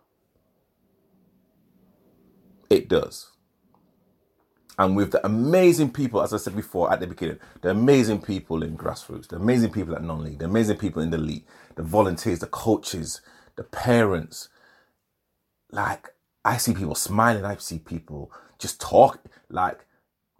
It 2.68 2.88
does. 2.88 3.30
And 4.78 4.96
with 4.96 5.10
the 5.12 5.24
amazing 5.26 5.92
people, 5.92 6.22
as 6.22 6.32
I 6.32 6.38
said 6.38 6.56
before 6.56 6.90
at 6.90 7.00
the 7.00 7.06
beginning, 7.06 7.38
the 7.60 7.70
amazing 7.70 8.22
people 8.22 8.62
in 8.62 8.78
grassroots, 8.78 9.28
the 9.28 9.36
amazing 9.36 9.72
people 9.72 9.94
at 9.94 10.02
non 10.02 10.24
league, 10.24 10.38
the 10.38 10.46
amazing 10.46 10.78
people 10.78 11.02
in 11.02 11.10
the 11.10 11.18
league, 11.18 11.44
the 11.74 11.82
volunteers, 11.82 12.38
the 12.38 12.46
coaches, 12.46 13.20
the 13.56 13.64
parents. 13.64 14.48
Like, 15.70 16.08
I 16.44 16.56
see 16.56 16.74
people 16.74 16.94
smiling, 16.94 17.44
I 17.44 17.56
see 17.56 17.78
people 17.78 18.32
just 18.58 18.80
talk, 18.80 19.20
like, 19.48 19.80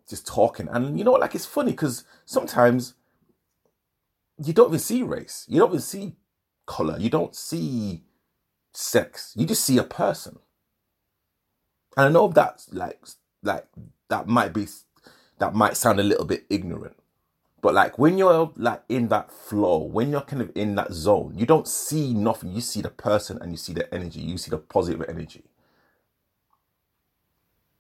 just 0.09 0.27
talking. 0.27 0.69
And 0.69 0.99
you 0.99 1.05
know? 1.05 1.13
Like, 1.13 1.35
it's 1.35 1.47
funny 1.47 1.73
because 1.73 2.05
sometimes 2.25 2.95
you 4.43 4.53
don't 4.53 4.69
even 4.69 4.79
see 4.79 5.03
race, 5.03 5.47
you 5.49 5.61
don't 5.61 5.71
even 5.71 5.81
see 5.81 6.17
color, 6.67 6.99
you 6.99 7.11
don't 7.11 7.35
see 7.37 8.05
sex, 8.73 9.35
you 9.37 9.47
just 9.47 9.65
see 9.65 9.79
a 9.79 9.85
person. 9.85 10.39
And 11.97 12.07
I 12.07 12.11
know 12.11 12.29
that's 12.29 12.73
like 12.73 13.01
like 13.43 13.67
that 14.09 14.27
might 14.27 14.53
be 14.53 14.67
that 15.39 15.55
might 15.55 15.77
sound 15.77 16.01
a 16.01 16.05
little 16.05 16.25
bit 16.25 16.47
ignorant. 16.51 16.97
But 17.63 17.75
like 17.75 17.99
when 17.99 18.19
you're 18.19 18.53
like 18.57 18.83
in 18.89 19.09
that 19.09 19.33
flow, 19.33 19.79
when 19.79 20.11
you're 20.11 20.23
kind 20.23 20.43
of 20.43 20.53
in 20.55 20.77
that 20.77 20.93
zone, 20.93 21.35
you 21.37 21.47
don't 21.47 21.69
see 21.69 22.15
nothing. 22.15 22.53
You 22.53 22.61
see 22.61 22.83
the 22.83 22.91
person 22.91 23.39
and 23.43 23.53
you 23.53 23.59
see 23.59 23.75
the 23.75 23.93
energy. 23.95 24.21
You 24.21 24.39
see 24.39 24.51
the 24.51 24.59
positive 24.59 25.05
energy. 25.09 25.45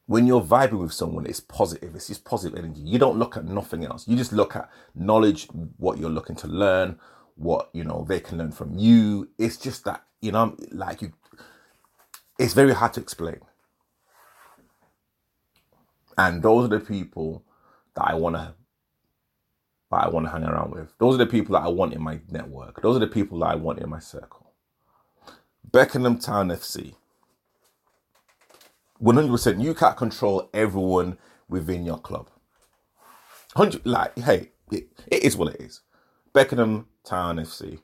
When 0.06 0.26
you're 0.26 0.42
vibing 0.42 0.80
with 0.80 0.92
someone, 0.92 1.26
it's 1.26 1.40
positive. 1.40 1.94
It's 1.94 2.08
just 2.08 2.25
positive 2.25 2.58
energy. 2.58 2.80
You 2.82 2.99
don't 2.99 3.18
look 3.18 3.37
at 3.37 3.44
nothing 3.46 3.84
else. 3.84 4.08
You 4.08 4.16
just 4.16 4.32
look 4.32 4.56
at 4.56 4.70
knowledge, 4.94 5.46
what 5.78 5.99
you're 5.99 6.10
looking 6.10 6.37
to 6.37 6.49
learn, 6.49 6.99
what 7.37 7.70
you 7.72 7.84
know 7.84 8.04
they 8.08 8.20
can 8.20 8.38
learn 8.38 8.52
from 8.52 8.76
you. 8.78 9.30
It's 9.38 9.56
just 9.56 9.84
that 9.87 10.04
you 10.20 10.32
know, 10.32 10.56
like 10.72 11.02
you. 11.02 11.12
It's 12.38 12.54
very 12.54 12.75
hard 12.75 12.94
to 12.94 13.00
explain. 13.00 13.40
And 16.18 16.42
those 16.42 16.66
are 16.66 16.78
the 16.78 16.84
people 16.84 17.44
that 17.94 18.04
I 18.04 18.14
want 18.14 18.37
to 18.37 18.54
that 19.91 20.05
I 20.05 20.09
want 20.09 20.26
to 20.26 20.33
hang 20.33 20.45
around 20.45 20.73
with. 20.73 20.97
Those 20.99 21.15
are 21.15 21.19
the 21.19 21.26
people 21.26 21.55
that 21.55 21.63
I 21.63 21.69
want 21.69 21.95
in 21.95 22.03
my 22.03 22.21
network. 22.31 22.83
Those 22.83 22.97
are 22.97 23.00
the 23.00 23.07
people 23.07 23.41
that 23.41 23.47
I 23.47 23.55
want 23.57 23.81
in 23.81 23.89
my 23.91 23.99
circle. 23.99 24.53
Beckenham 25.71 26.19
Town 26.19 26.49
FC. 26.49 26.95
100% 29.03 29.63
you 29.63 29.75
can't 29.75 29.97
control 29.97 30.50
everyone 30.53 31.19
within 31.49 31.85
your 31.85 31.99
club. 31.99 32.29
100 33.55 33.85
like 33.87 34.17
hey, 34.19 34.50
it, 34.71 34.89
it 35.09 35.25
is 35.25 35.37
what 35.37 35.55
it 35.55 35.61
is. 35.61 35.81
Beckenham 36.33 36.87
Town 37.05 37.37
FC. 37.37 37.81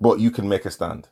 But 0.00 0.20
you 0.20 0.30
can 0.30 0.48
make 0.48 0.64
a 0.64 0.70
stand 0.70 1.08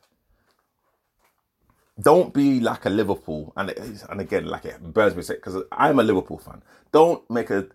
don't 2.01 2.33
be 2.33 2.59
like 2.59 2.85
a 2.85 2.89
Liverpool, 2.89 3.53
and 3.55 3.69
and 4.09 4.21
again, 4.21 4.45
like 4.45 4.65
it 4.65 4.81
burns 4.81 5.15
me 5.15 5.21
sick 5.21 5.37
because 5.43 5.61
I'm 5.71 5.99
a 5.99 6.03
Liverpool 6.03 6.39
fan. 6.39 6.63
Don't 6.91 7.27
make 7.29 7.49
a, 7.51 7.67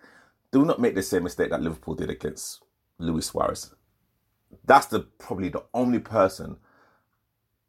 do 0.53 0.65
not 0.65 0.81
make 0.81 0.95
the 0.95 1.03
same 1.03 1.25
mistake 1.25 1.51
that 1.51 1.63
Liverpool 1.63 1.95
did 1.95 2.11
against 2.11 2.63
Luis 2.99 3.27
Suarez. 3.27 3.75
That's 4.65 4.87
the 4.87 5.01
probably 5.01 5.49
the 5.51 5.65
only 5.75 5.99
person 5.99 6.57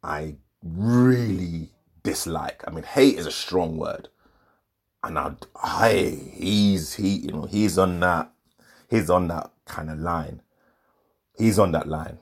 I 0.02 0.36
really 0.64 1.70
dislike. 2.02 2.62
I 2.66 2.70
mean, 2.70 2.84
hate 2.84 3.18
is 3.18 3.26
a 3.26 3.30
strong 3.30 3.76
word, 3.76 4.08
and 5.02 5.18
I, 5.18 5.32
I 5.62 6.18
he's 6.34 6.94
he, 6.94 7.08
you 7.08 7.32
know, 7.32 7.42
he's 7.42 7.76
on 7.78 8.00
that, 8.00 8.32
he's 8.88 9.10
on 9.10 9.28
that 9.28 9.50
kind 9.66 9.90
of 9.90 9.98
line. 9.98 10.42
He's 11.36 11.58
on 11.58 11.72
that 11.72 11.88
line 11.88 12.18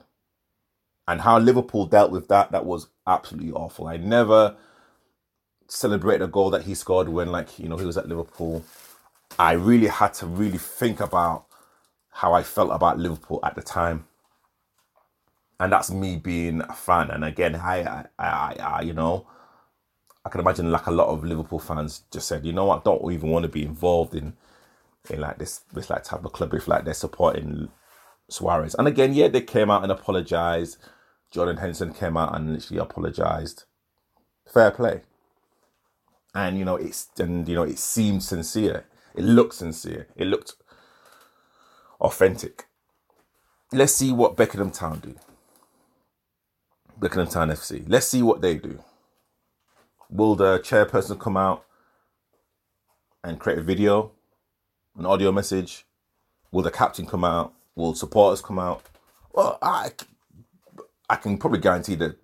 and 1.09 1.21
how 1.21 1.39
Liverpool 1.39 1.87
dealt 1.87 2.11
with 2.11 2.27
that, 2.27 2.51
that 2.51 2.67
was 2.67 2.85
absolutely 3.07 3.51
awful. 3.51 3.87
I 3.87 3.97
never 3.97 4.55
celebrated 5.67 6.23
a 6.23 6.27
goal 6.27 6.51
that 6.51 6.65
he 6.65 6.75
scored 6.75 7.09
when, 7.09 7.31
like, 7.31 7.57
you 7.57 7.67
know, 7.67 7.77
he 7.77 7.85
was 7.85 7.97
at 7.97 8.07
Liverpool. 8.07 8.63
I 9.39 9.53
really 9.53 9.87
had 9.87 10.13
to 10.15 10.27
really 10.27 10.59
think 10.59 10.99
about 10.99 11.45
how 12.11 12.33
I 12.33 12.43
felt 12.43 12.71
about 12.71 12.99
Liverpool 12.99 13.39
at 13.43 13.55
the 13.55 13.61
time. 13.63 14.05
And 15.59 15.73
that's 15.73 15.91
me 15.91 16.17
being 16.17 16.61
a 16.61 16.73
fan. 16.73 17.09
And 17.09 17.25
again, 17.25 17.55
I, 17.55 17.81
I, 17.83 18.05
I, 18.19 18.55
I 18.59 18.81
you 18.81 18.93
know, 18.93 19.27
I 20.25 20.29
can 20.29 20.41
imagine 20.41 20.71
like 20.71 20.87
a 20.87 20.91
lot 20.91 21.07
of 21.07 21.23
Liverpool 21.23 21.59
fans 21.59 22.03
just 22.11 22.27
said, 22.27 22.45
you 22.45 22.53
know 22.53 22.65
what, 22.65 22.83
don't 22.83 23.11
even 23.11 23.29
want 23.29 23.43
to 23.43 23.49
be 23.49 23.63
involved 23.63 24.15
in, 24.15 24.33
in 25.09 25.21
like 25.21 25.39
this, 25.39 25.61
this 25.73 25.89
like 25.89 26.03
type 26.03 26.25
of 26.25 26.33
club 26.33 26.53
if 26.53 26.67
like 26.67 26.85
they're 26.85 26.93
supporting 26.93 27.69
Suarez. 28.29 28.75
And 28.75 28.87
again, 28.87 29.13
yeah, 29.13 29.29
they 29.29 29.41
came 29.41 29.71
out 29.71 29.83
and 29.83 29.91
apologized 29.91 30.77
Jordan 31.31 31.57
Henderson 31.57 31.93
came 31.93 32.17
out 32.17 32.35
and 32.35 32.53
literally 32.53 32.81
apologized. 32.81 33.65
Fair 34.51 34.71
play. 34.71 35.01
And 36.33 36.57
you 36.57 36.65
know, 36.65 36.75
it's 36.75 37.09
and 37.19 37.47
you 37.47 37.55
know, 37.55 37.63
it 37.63 37.79
seemed 37.79 38.23
sincere. 38.23 38.85
It 39.15 39.23
looked 39.23 39.55
sincere. 39.55 40.07
It 40.15 40.27
looked 40.27 40.55
authentic. 41.99 42.67
Let's 43.71 43.93
see 43.93 44.11
what 44.11 44.35
Beckenham 44.35 44.71
Town 44.71 44.99
do. 44.99 45.15
Beckenham 46.97 47.27
Town 47.27 47.49
FC. 47.49 47.83
Let's 47.87 48.07
see 48.07 48.21
what 48.21 48.41
they 48.41 48.55
do. 48.55 48.83
Will 50.09 50.35
the 50.35 50.59
chairperson 50.59 51.19
come 51.19 51.37
out 51.37 51.65
and 53.23 53.39
create 53.39 53.59
a 53.59 53.63
video, 53.63 54.11
an 54.97 55.05
audio 55.05 55.31
message? 55.31 55.85
Will 56.51 56.63
the 56.63 56.71
captain 56.71 57.05
come 57.05 57.23
out? 57.23 57.53
Will 57.75 57.93
supporters 57.93 58.41
come 58.41 58.57
out? 58.57 58.81
Well, 59.33 59.59
I 59.61 59.91
I 61.09 61.15
can 61.15 61.37
probably 61.37 61.59
guarantee 61.59 61.95
that 61.95 62.17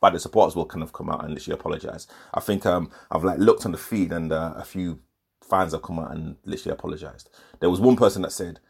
by 0.00 0.10
the 0.10 0.18
supporters 0.18 0.56
will 0.56 0.66
kind 0.66 0.82
of 0.82 0.92
come 0.92 1.08
out 1.08 1.24
and 1.24 1.34
literally 1.34 1.58
apologize. 1.58 2.06
I 2.34 2.40
think 2.40 2.66
um, 2.66 2.90
I've 3.10 3.24
like 3.24 3.38
looked 3.38 3.64
on 3.66 3.72
the 3.72 3.78
feed 3.78 4.12
and 4.12 4.32
uh, 4.32 4.54
a 4.56 4.64
few 4.64 5.00
fans 5.44 5.72
have 5.72 5.82
come 5.82 5.98
out 5.98 6.12
and 6.12 6.36
literally 6.44 6.74
apologized. 6.74 7.30
There 7.60 7.70
was 7.70 7.80
one 7.80 7.96
person 7.96 8.22
that 8.22 8.32
said 8.32 8.60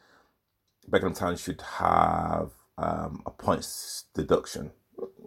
Beckenham 0.88 1.14
Town 1.14 1.37
should 1.37 1.61
have 1.62 2.52
um, 2.78 3.22
a 3.26 3.30
points 3.30 4.04
deduction. 4.14 4.72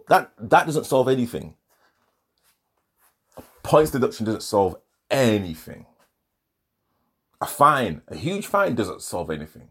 That 0.08 0.32
that 0.38 0.66
doesn't 0.66 0.86
solve 0.86 1.08
anything. 1.08 1.56
A 3.36 3.42
points 3.62 3.90
deduction 3.92 4.26
doesn't 4.26 4.42
solve 4.42 4.76
anything. 5.10 5.86
A 7.40 7.46
fine, 7.46 8.02
a 8.08 8.16
huge 8.16 8.46
fine, 8.46 8.74
doesn't 8.74 9.02
solve 9.02 9.30
anything. 9.30 9.68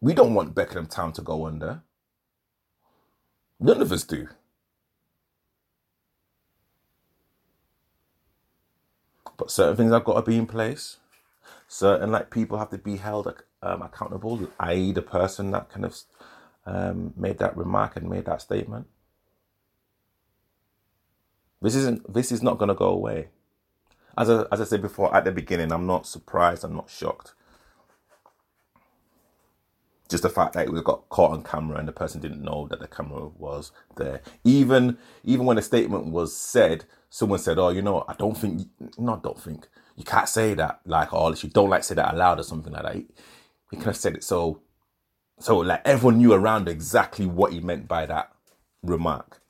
We 0.00 0.14
don't 0.14 0.34
want 0.34 0.54
Beckenham 0.54 0.86
Town 0.86 1.12
to 1.14 1.22
go 1.22 1.46
under. 1.46 1.82
None 3.60 3.82
of 3.82 3.92
us 3.92 4.04
do. 4.04 4.28
But 9.40 9.50
certain 9.50 9.74
things 9.74 9.92
have 9.92 10.04
got 10.04 10.16
to 10.16 10.30
be 10.30 10.36
in 10.36 10.46
place. 10.46 10.98
Certain 11.66 12.12
like 12.12 12.30
people 12.30 12.58
have 12.58 12.68
to 12.70 12.78
be 12.78 12.98
held 12.98 13.26
um, 13.62 13.80
accountable, 13.80 14.46
i.e., 14.60 14.92
the 14.92 15.00
person 15.00 15.50
that 15.52 15.70
kind 15.70 15.86
of 15.86 15.96
um, 16.66 17.14
made 17.16 17.38
that 17.38 17.56
remark 17.56 17.96
and 17.96 18.10
made 18.10 18.26
that 18.26 18.42
statement. 18.42 18.86
This 21.62 21.74
isn't. 21.74 22.12
This 22.12 22.30
is 22.30 22.42
not 22.42 22.58
going 22.58 22.68
to 22.68 22.74
go 22.74 22.88
away. 22.88 23.28
As 24.18 24.28
I, 24.28 24.44
as 24.52 24.60
I 24.60 24.64
said 24.64 24.82
before 24.82 25.14
at 25.16 25.24
the 25.24 25.32
beginning, 25.32 25.72
I'm 25.72 25.86
not 25.86 26.06
surprised. 26.06 26.62
I'm 26.62 26.76
not 26.76 26.90
shocked. 26.90 27.32
Just 30.10 30.24
the 30.24 30.28
fact 30.28 30.54
that 30.54 30.68
we 30.70 30.82
got 30.82 31.08
caught 31.08 31.30
on 31.30 31.42
camera 31.42 31.78
and 31.78 31.88
the 31.88 31.92
person 31.92 32.20
didn't 32.20 32.42
know 32.42 32.66
that 32.68 32.80
the 32.80 32.88
camera 32.88 33.28
was 33.28 33.70
there. 33.96 34.20
Even 34.44 34.98
even 35.24 35.46
when 35.46 35.56
a 35.56 35.62
statement 35.62 36.06
was 36.06 36.36
said, 36.36 36.84
someone 37.08 37.38
said, 37.38 37.58
"Oh, 37.58 37.70
you 37.70 37.80
know, 37.80 38.04
I 38.08 38.14
don't 38.14 38.36
think, 38.36 38.68
not 38.98 39.22
don't 39.22 39.40
think, 39.40 39.68
you 39.96 40.04
can't 40.04 40.28
say 40.28 40.54
that 40.54 40.80
like, 40.84 41.12
oh, 41.12 41.32
you 41.32 41.48
don't 41.48 41.70
like 41.70 41.84
say 41.84 41.94
that 41.94 42.12
aloud 42.12 42.40
or 42.40 42.42
something 42.42 42.72
like 42.72 42.82
that." 42.82 42.94
He, 42.96 43.06
he 43.70 43.76
kind 43.76 43.88
of 43.88 43.96
said 43.96 44.16
it 44.16 44.24
so, 44.24 44.60
so 45.38 45.58
like 45.58 45.82
everyone 45.84 46.18
knew 46.18 46.32
around 46.32 46.68
exactly 46.68 47.26
what 47.26 47.52
he 47.52 47.60
meant 47.60 47.86
by 47.86 48.04
that 48.06 48.32
remark. 48.82 49.40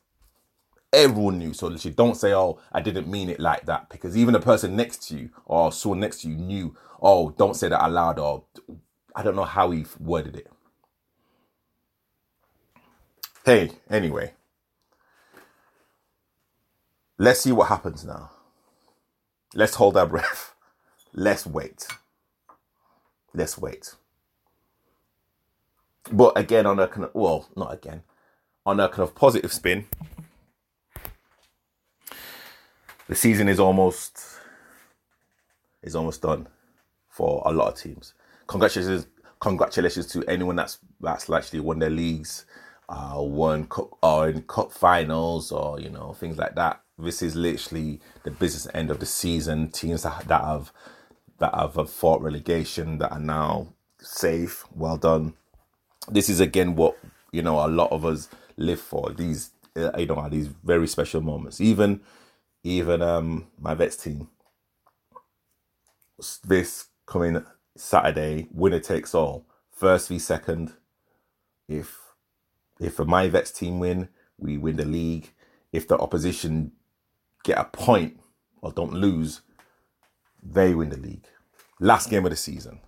Everyone 0.93 1.39
knew. 1.39 1.55
So 1.55 1.69
literally, 1.69 1.95
don't 1.95 2.17
say, 2.17 2.35
"Oh, 2.35 2.59
I 2.71 2.81
didn't 2.83 3.09
mean 3.09 3.31
it 3.31 3.41
like 3.41 3.65
that," 3.67 3.89
because 3.89 4.17
even 4.17 4.35
the 4.35 4.41
person 4.41 4.77
next 4.77 5.09
to 5.09 5.17
you 5.17 5.31
or 5.47 5.73
someone 5.73 6.01
next 6.01 6.23
to 6.23 6.29
you 6.29 6.37
knew. 6.37 6.77
Oh, 7.03 7.31
don't 7.31 7.57
say 7.57 7.69
that 7.69 7.87
aloud 7.87 8.19
or 8.19 8.45
I 9.15 9.23
don't 9.23 9.37
know 9.37 9.45
how 9.45 9.71
he 9.71 9.87
worded 9.99 10.37
it. 10.37 10.51
Hey, 13.45 13.71
anyway, 13.89 14.35
let's 17.19 17.41
see 17.41 17.53
what 17.53 17.69
happens 17.69 18.05
now. 18.05 18.31
Let's 19.55 19.75
hold 19.75 19.97
our 19.97 20.07
breath. 20.07 20.55
Let's 21.13 21.45
wait. 21.45 21.89
Let's 23.35 23.59
wait. 23.59 23.95
But 26.13 26.39
again, 26.39 26.67
on 26.67 26.79
a 26.79 26.87
kind 26.87 27.05
of, 27.05 27.11
well, 27.15 27.49
not 27.57 27.75
again, 27.75 28.03
on 28.65 28.79
a 28.79 28.89
kind 28.89 29.01
of 29.01 29.15
positive 29.17 29.53
spin, 29.53 29.87
the 33.09 33.17
season 33.17 33.49
is 33.49 33.59
almost 33.59 34.23
is 35.83 35.97
almost 35.97 36.23
done 36.23 36.47
for 37.09 37.43
a 37.45 37.51
lot 37.53 37.73
of 37.73 37.81
teams 37.81 38.15
congratulations, 38.51 39.09
congratulations 39.41 40.09
to 40.09 40.25
anyone 40.29 40.57
that's 40.57 40.81
that's 41.01 41.31
actually 41.31 41.61
won 41.61 41.81
their 41.81 41.91
leagues, 41.91 42.47
uh, 42.91 43.15
won 43.19 43.67
cup 43.69 43.91
or 44.03 44.31
in 44.31 44.43
cup 44.45 44.73
finals 44.73 45.53
or 45.53 45.81
you 45.81 45.91
know 45.91 46.15
things 46.15 46.39
like 46.39 46.57
that. 46.57 46.83
This 46.99 47.23
is 47.23 47.37
literally 47.37 48.01
the 48.25 48.33
business 48.33 48.69
end 48.75 48.91
of 48.93 49.01
the 49.01 49.07
season. 49.07 49.71
Teams 49.71 50.05
that, 50.05 50.29
that 50.29 50.43
have 50.45 50.73
that 51.41 51.55
have 51.55 51.91
fought 51.91 52.23
relegation 52.23 52.99
that 53.01 53.13
are 53.13 53.21
now 53.21 53.69
safe. 54.01 54.65
Well 54.75 54.99
done. 54.99 55.35
This 56.11 56.29
is 56.31 56.41
again 56.41 56.77
what 56.77 56.99
you 57.33 57.43
know 57.43 57.65
a 57.67 57.69
lot 57.69 57.93
of 57.93 58.07
us 58.07 58.29
live 58.59 58.81
for. 58.81 59.13
These 59.13 59.53
uh, 59.77 59.93
you 59.99 60.07
know 60.07 60.29
these 60.31 60.49
very 60.49 60.89
special 60.89 61.23
moments. 61.23 61.61
Even 61.61 62.01
even 62.65 63.03
um 63.03 63.49
my 63.61 63.75
vets 63.75 63.97
team. 63.97 64.29
This 66.45 66.89
coming 67.07 67.45
Saturday, 67.81 68.47
winner 68.53 68.79
takes 68.79 69.15
all. 69.15 69.47
First 69.73 70.09
v 70.09 70.19
second. 70.19 70.75
If 71.67 71.99
if 72.79 72.99
a 72.99 73.07
my 73.07 73.29
vets 73.29 73.51
team 73.51 73.79
win, 73.79 74.11
we 74.37 74.59
win 74.59 74.77
the 74.77 74.85
league. 74.85 75.33
If 75.73 75.89
the 75.89 75.97
opposition 75.97 76.73
get 77.43 77.59
a 77.59 77.65
point 77.65 78.21
or 78.61 78.71
don't 78.71 78.93
lose, 78.93 79.41
they 80.43 80.75
win 80.75 80.91
the 80.91 80.99
league. 80.99 81.27
Last 81.81 82.11
game 82.11 82.27
of 82.27 82.31
the 82.31 82.37
season. 82.37 82.81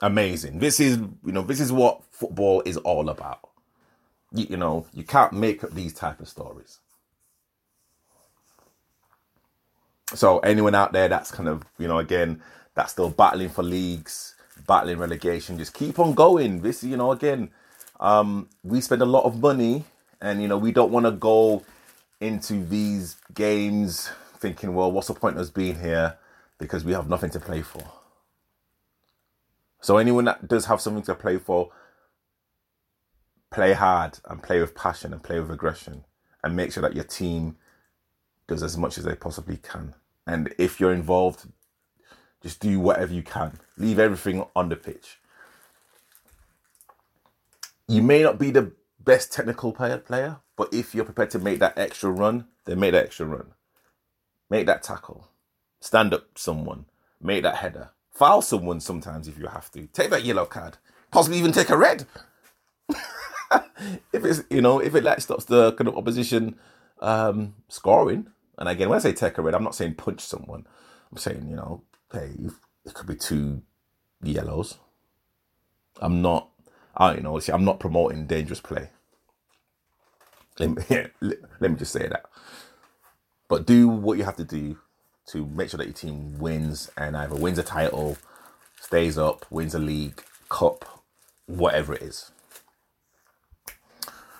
Amazing. 0.00 0.58
This 0.58 0.80
is 0.80 0.98
you 0.98 1.32
know 1.32 1.42
this 1.42 1.60
is 1.60 1.70
what 1.70 2.02
football 2.10 2.60
is 2.66 2.78
all 2.78 3.08
about. 3.08 3.50
You, 4.32 4.46
you 4.50 4.56
know 4.56 4.84
you 4.92 5.04
can't 5.04 5.32
make 5.32 5.62
up 5.62 5.74
these 5.74 5.94
type 5.94 6.18
of 6.18 6.28
stories. 6.28 6.80
So 10.12 10.40
anyone 10.40 10.74
out 10.74 10.92
there 10.92 11.08
that's 11.08 11.30
kind 11.30 11.48
of 11.48 11.62
you 11.78 11.86
know 11.86 11.98
again 11.98 12.42
that's 12.74 12.92
still 12.92 13.10
battling 13.10 13.48
for 13.50 13.62
leagues, 13.62 14.34
battling 14.66 14.98
relegation. 14.98 15.58
Just 15.58 15.74
keep 15.74 15.98
on 15.98 16.14
going. 16.14 16.62
This, 16.62 16.82
you 16.82 16.96
know, 16.96 17.12
again, 17.12 17.50
um, 18.00 18.48
we 18.62 18.80
spend 18.80 19.02
a 19.02 19.06
lot 19.06 19.24
of 19.24 19.40
money, 19.40 19.84
and 20.20 20.42
you 20.42 20.48
know, 20.48 20.58
we 20.58 20.72
don't 20.72 20.92
want 20.92 21.06
to 21.06 21.12
go 21.12 21.62
into 22.20 22.64
these 22.64 23.16
games 23.34 24.10
thinking, 24.38 24.74
well, 24.74 24.90
what's 24.90 25.08
the 25.08 25.14
point 25.14 25.36
of 25.36 25.42
us 25.42 25.50
being 25.50 25.78
here 25.78 26.16
because 26.62 26.84
we 26.84 26.92
have 26.92 27.08
nothing 27.08 27.30
to 27.30 27.40
play 27.40 27.60
for. 27.60 27.82
So 29.80 29.96
anyone 29.96 30.24
that 30.26 30.46
does 30.46 30.66
have 30.66 30.80
something 30.80 31.02
to 31.04 31.14
play 31.14 31.38
for, 31.38 31.72
play 33.50 33.72
hard 33.72 34.20
and 34.28 34.42
play 34.42 34.60
with 34.60 34.74
passion 34.74 35.12
and 35.12 35.22
play 35.22 35.40
with 35.40 35.50
aggression 35.50 36.04
and 36.42 36.54
make 36.54 36.72
sure 36.72 36.82
that 36.82 36.94
your 36.94 37.04
team 37.04 37.56
does 38.46 38.62
as 38.62 38.78
much 38.78 38.96
as 38.96 39.04
they 39.04 39.16
possibly 39.16 39.56
can. 39.56 39.94
And 40.26 40.54
if 40.56 40.78
you're 40.78 40.92
involved, 40.92 41.46
just 42.42 42.60
do 42.60 42.80
whatever 42.80 43.12
you 43.12 43.22
can. 43.22 43.58
Leave 43.76 43.98
everything 43.98 44.44
on 44.54 44.68
the 44.68 44.76
pitch. 44.76 45.18
You 47.88 48.02
may 48.02 48.22
not 48.22 48.38
be 48.38 48.50
the 48.50 48.72
best 49.00 49.32
technical 49.32 49.72
player, 49.72 49.98
player, 49.98 50.38
but 50.56 50.72
if 50.72 50.94
you're 50.94 51.04
prepared 51.04 51.30
to 51.30 51.38
make 51.38 51.58
that 51.60 51.78
extra 51.78 52.10
run, 52.10 52.46
then 52.64 52.80
make 52.80 52.92
that 52.92 53.04
extra 53.04 53.26
run. 53.26 53.52
Make 54.50 54.66
that 54.66 54.82
tackle. 54.82 55.28
Stand 55.80 56.14
up 56.14 56.26
someone. 56.36 56.86
Make 57.20 57.42
that 57.42 57.56
header. 57.56 57.90
Foul 58.10 58.42
someone 58.42 58.80
sometimes 58.80 59.28
if 59.28 59.38
you 59.38 59.46
have 59.46 59.70
to. 59.72 59.86
Take 59.88 60.10
that 60.10 60.24
yellow 60.24 60.44
card. 60.44 60.78
Possibly 61.10 61.38
even 61.38 61.52
take 61.52 61.70
a 61.70 61.76
red. 61.76 62.06
if 64.12 64.24
it's 64.24 64.42
you 64.50 64.60
know 64.60 64.78
if 64.78 64.94
it 64.94 65.04
like 65.04 65.20
stops 65.20 65.44
the 65.44 65.72
kind 65.72 65.88
of 65.88 65.96
opposition 65.96 66.56
um, 67.00 67.54
scoring, 67.68 68.26
and 68.58 68.68
again 68.68 68.88
when 68.88 68.96
I 68.96 69.00
say 69.00 69.12
take 69.12 69.38
a 69.38 69.42
red, 69.42 69.54
I'm 69.54 69.64
not 69.64 69.74
saying 69.74 69.94
punch 69.94 70.20
someone. 70.20 70.66
I'm 71.10 71.18
saying 71.18 71.48
you 71.48 71.56
know 71.56 71.82
hey, 72.12 72.32
it 72.84 72.94
could 72.94 73.08
be 73.08 73.16
two 73.16 73.62
yellows. 74.22 74.78
I'm 76.00 76.22
not, 76.22 76.48
I 76.96 77.12
don't 77.14 77.22
know, 77.24 77.38
see, 77.40 77.52
I'm 77.52 77.64
not 77.64 77.80
promoting 77.80 78.26
dangerous 78.26 78.60
play. 78.60 78.90
Let 80.58 80.70
me, 80.70 81.06
let 81.60 81.70
me 81.70 81.76
just 81.76 81.92
say 81.92 82.08
that. 82.08 82.26
But 83.48 83.66
do 83.66 83.88
what 83.88 84.18
you 84.18 84.24
have 84.24 84.36
to 84.36 84.44
do 84.44 84.78
to 85.28 85.46
make 85.46 85.70
sure 85.70 85.78
that 85.78 85.86
your 85.86 85.94
team 85.94 86.38
wins 86.38 86.90
and 86.96 87.16
either 87.16 87.36
wins 87.36 87.58
a 87.58 87.62
title, 87.62 88.18
stays 88.80 89.18
up, 89.18 89.46
wins 89.50 89.74
a 89.74 89.78
league, 89.78 90.22
cup, 90.48 91.04
whatever 91.46 91.94
it 91.94 92.02
is. 92.02 92.30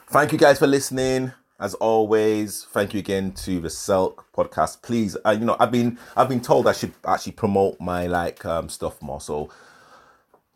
Thank 0.09 0.33
you 0.33 0.39
guys 0.39 0.59
for 0.59 0.67
listening 0.67 1.33
as 1.63 1.75
always, 1.75 2.65
thank 2.73 2.93
you 2.93 2.99
again 2.99 3.31
to 3.31 3.61
the 3.61 3.69
Selk 3.69 4.25
podcast. 4.37 4.83
Please, 4.83 5.17
uh, 5.25 5.31
you 5.31 5.45
know, 5.45 5.57
I've 5.61 5.71
been 5.71 5.97
I've 6.17 6.29
been 6.29 6.41
told 6.41 6.67
I 6.67 6.73
should 6.73 6.93
actually 7.07 7.33
promote 7.33 7.81
my 7.81 8.09
like 8.09 8.45
um, 8.45 8.69
stuff 8.69 9.01
more. 9.01 9.21
So, 9.21 9.49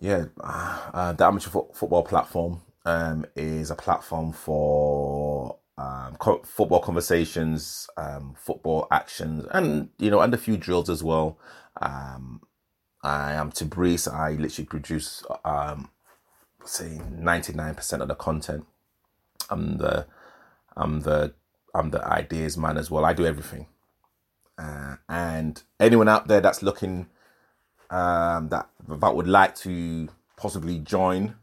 yeah, 0.00 0.24
uh, 0.40 0.90
uh 0.92 1.12
the 1.12 1.24
amateur 1.24 1.50
fo- 1.50 1.70
football 1.72 2.02
platform 2.02 2.60
um, 2.84 3.24
is 3.36 3.70
a 3.70 3.76
platform 3.76 4.32
for 4.32 5.56
um, 5.78 6.16
co- 6.18 6.42
football 6.42 6.80
conversations, 6.80 7.88
um, 7.96 8.34
football 8.36 8.88
actions, 8.90 9.46
and 9.52 9.90
you 9.98 10.10
know, 10.10 10.20
and 10.20 10.34
a 10.34 10.38
few 10.38 10.56
drills 10.56 10.90
as 10.90 11.04
well. 11.04 11.38
Um, 11.80 12.40
I 13.04 13.34
am 13.34 13.52
Tabrice. 13.52 14.08
I 14.08 14.32
literally 14.32 14.66
produce, 14.66 15.22
um, 15.44 15.88
say, 16.64 17.00
ninety 17.08 17.52
nine 17.52 17.76
percent 17.76 18.02
of 18.02 18.08
the 18.08 18.16
content. 18.16 18.66
I'm 19.48 19.78
the 19.78 20.06
I'm 20.76 21.00
the 21.00 21.34
I'm 21.74 21.90
the 21.90 22.04
ideas 22.06 22.56
man 22.56 22.76
as 22.78 22.90
well. 22.90 23.04
I 23.04 23.12
do 23.12 23.26
everything. 23.26 23.66
Uh, 24.58 24.96
and 25.08 25.62
anyone 25.78 26.08
out 26.08 26.28
there 26.28 26.40
that's 26.40 26.62
looking 26.62 27.08
um, 27.90 28.48
that 28.48 28.68
that 28.88 29.14
would 29.14 29.28
like 29.28 29.54
to 29.56 30.08
possibly 30.36 30.78
join 30.78 31.36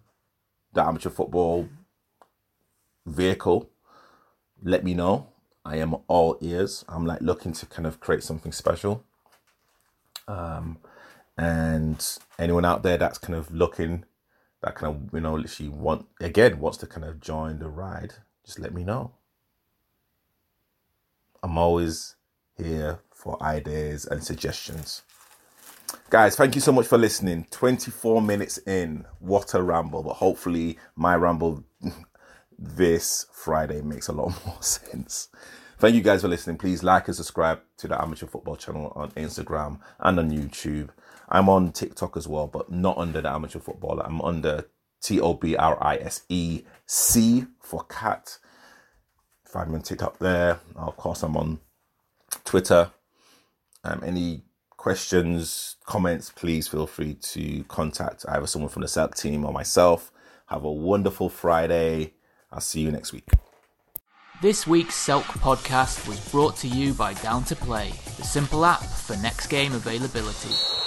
the 0.74 0.84
amateur 0.84 1.10
football 1.10 1.70
vehicle, 3.06 3.70
let 4.64 4.84
me 4.84 4.94
know. 4.94 5.28
I 5.66 5.78
am 5.78 5.96
all 6.08 6.38
ears. 6.42 6.84
I'm 6.90 7.06
like 7.06 7.22
looking 7.22 7.54
to 7.54 7.66
kind 7.66 7.88
of 7.88 8.00
create 8.00 8.24
something 8.24 8.52
special. 8.52 9.04
Um, 10.28 10.80
and 11.38 12.06
anyone 12.38 12.66
out 12.66 12.84
there 12.84 12.98
that's 12.98 13.18
kind 13.18 13.36
of 13.36 13.52
looking, 13.52 14.06
that 14.62 14.76
kind 14.76 14.96
of 14.96 15.14
you 15.14 15.22
know 15.22 15.36
literally 15.36 15.70
want 15.70 16.08
again 16.20 16.60
wants 16.60 16.78
to 16.80 16.88
kind 16.88 17.06
of 17.06 17.20
join 17.20 17.60
the 17.60 17.70
ride, 17.70 18.16
just 18.46 18.60
let 18.60 18.74
me 18.74 18.84
know. 18.84 19.12
I'm 21.44 21.58
always 21.58 22.16
here 22.58 23.00
for 23.14 23.42
ideas 23.44 24.06
and 24.06 24.24
suggestions. 24.24 25.02
Guys, 26.10 26.38
thank 26.38 26.56
you 26.56 26.62
so 26.62 26.72
much 26.72 26.88
for 26.88 26.98
listening. 26.98 27.46
24 27.52 28.22
minutes 28.22 28.60
in. 28.60 29.06
What 29.20 29.54
a 29.54 29.62
ramble. 29.62 30.04
But 30.04 30.14
hopefully, 30.14 30.80
my 30.96 31.16
ramble 31.18 31.66
this 32.58 33.26
Friday 33.34 33.82
makes 33.82 34.08
a 34.08 34.14
lot 34.14 34.34
more 34.46 34.62
sense. 34.62 35.28
Thank 35.80 35.96
you 35.96 36.02
guys 36.02 36.22
for 36.22 36.30
listening. 36.30 36.58
Please 36.58 36.82
like 36.82 37.08
and 37.08 37.16
subscribe 37.16 37.60
to 37.78 37.90
the 37.90 38.02
Amateur 38.02 38.26
Football 38.26 38.56
channel 38.56 38.94
on 38.96 39.12
Instagram 39.12 39.80
and 40.00 40.20
on 40.20 40.32
YouTube. 40.32 40.90
I'm 41.28 41.50
on 41.50 41.74
TikTok 41.74 42.16
as 42.16 42.26
well, 42.26 42.48
but 42.48 42.72
not 42.72 42.98
under 42.98 43.20
the 43.20 43.30
Amateur 43.30 43.60
Football. 43.60 44.00
I'm 44.00 44.22
under 44.22 44.70
T 45.02 45.20
O 45.20 45.34
B 45.34 45.58
R 45.58 45.78
I 45.84 45.98
S 45.98 46.24
E 46.30 46.62
C 46.86 47.48
for 47.60 47.84
cat 47.84 48.38
on 49.56 49.82
TikTok 49.82 50.20
there. 50.20 50.60
Of 50.76 50.98
course, 50.98 51.24
I'm 51.24 51.38
on 51.38 51.60
Twitter. 52.44 52.92
Um, 53.84 54.02
any 54.06 54.44
questions, 54.78 55.78
comments, 55.86 56.32
please 56.32 56.68
feel 56.68 56.88
free 56.88 57.16
to 57.16 57.64
contact 57.66 58.26
either 58.28 58.48
someone 58.48 58.70
from 58.70 58.82
the 58.82 58.88
Selk 58.88 59.16
team 59.16 59.46
or 59.46 59.54
myself. 59.54 60.12
Have 60.48 60.64
a 60.64 60.72
wonderful 60.72 61.30
Friday. 61.30 62.14
I'll 62.52 62.60
see 62.60 62.82
you 62.82 62.92
next 62.92 63.14
week. 63.14 63.28
This 64.42 64.68
week's 64.68 64.96
Selk 64.96 65.24
podcast 65.24 66.08
was 66.08 66.20
brought 66.30 66.58
to 66.58 66.68
you 66.68 66.94
by 66.94 67.14
Down 67.14 67.44
to 67.46 67.56
Play, 67.56 67.92
the 68.18 68.24
simple 68.24 68.66
app 68.66 68.84
for 68.84 69.16
next 69.18 69.48
game 69.48 69.74
availability. 69.74 70.83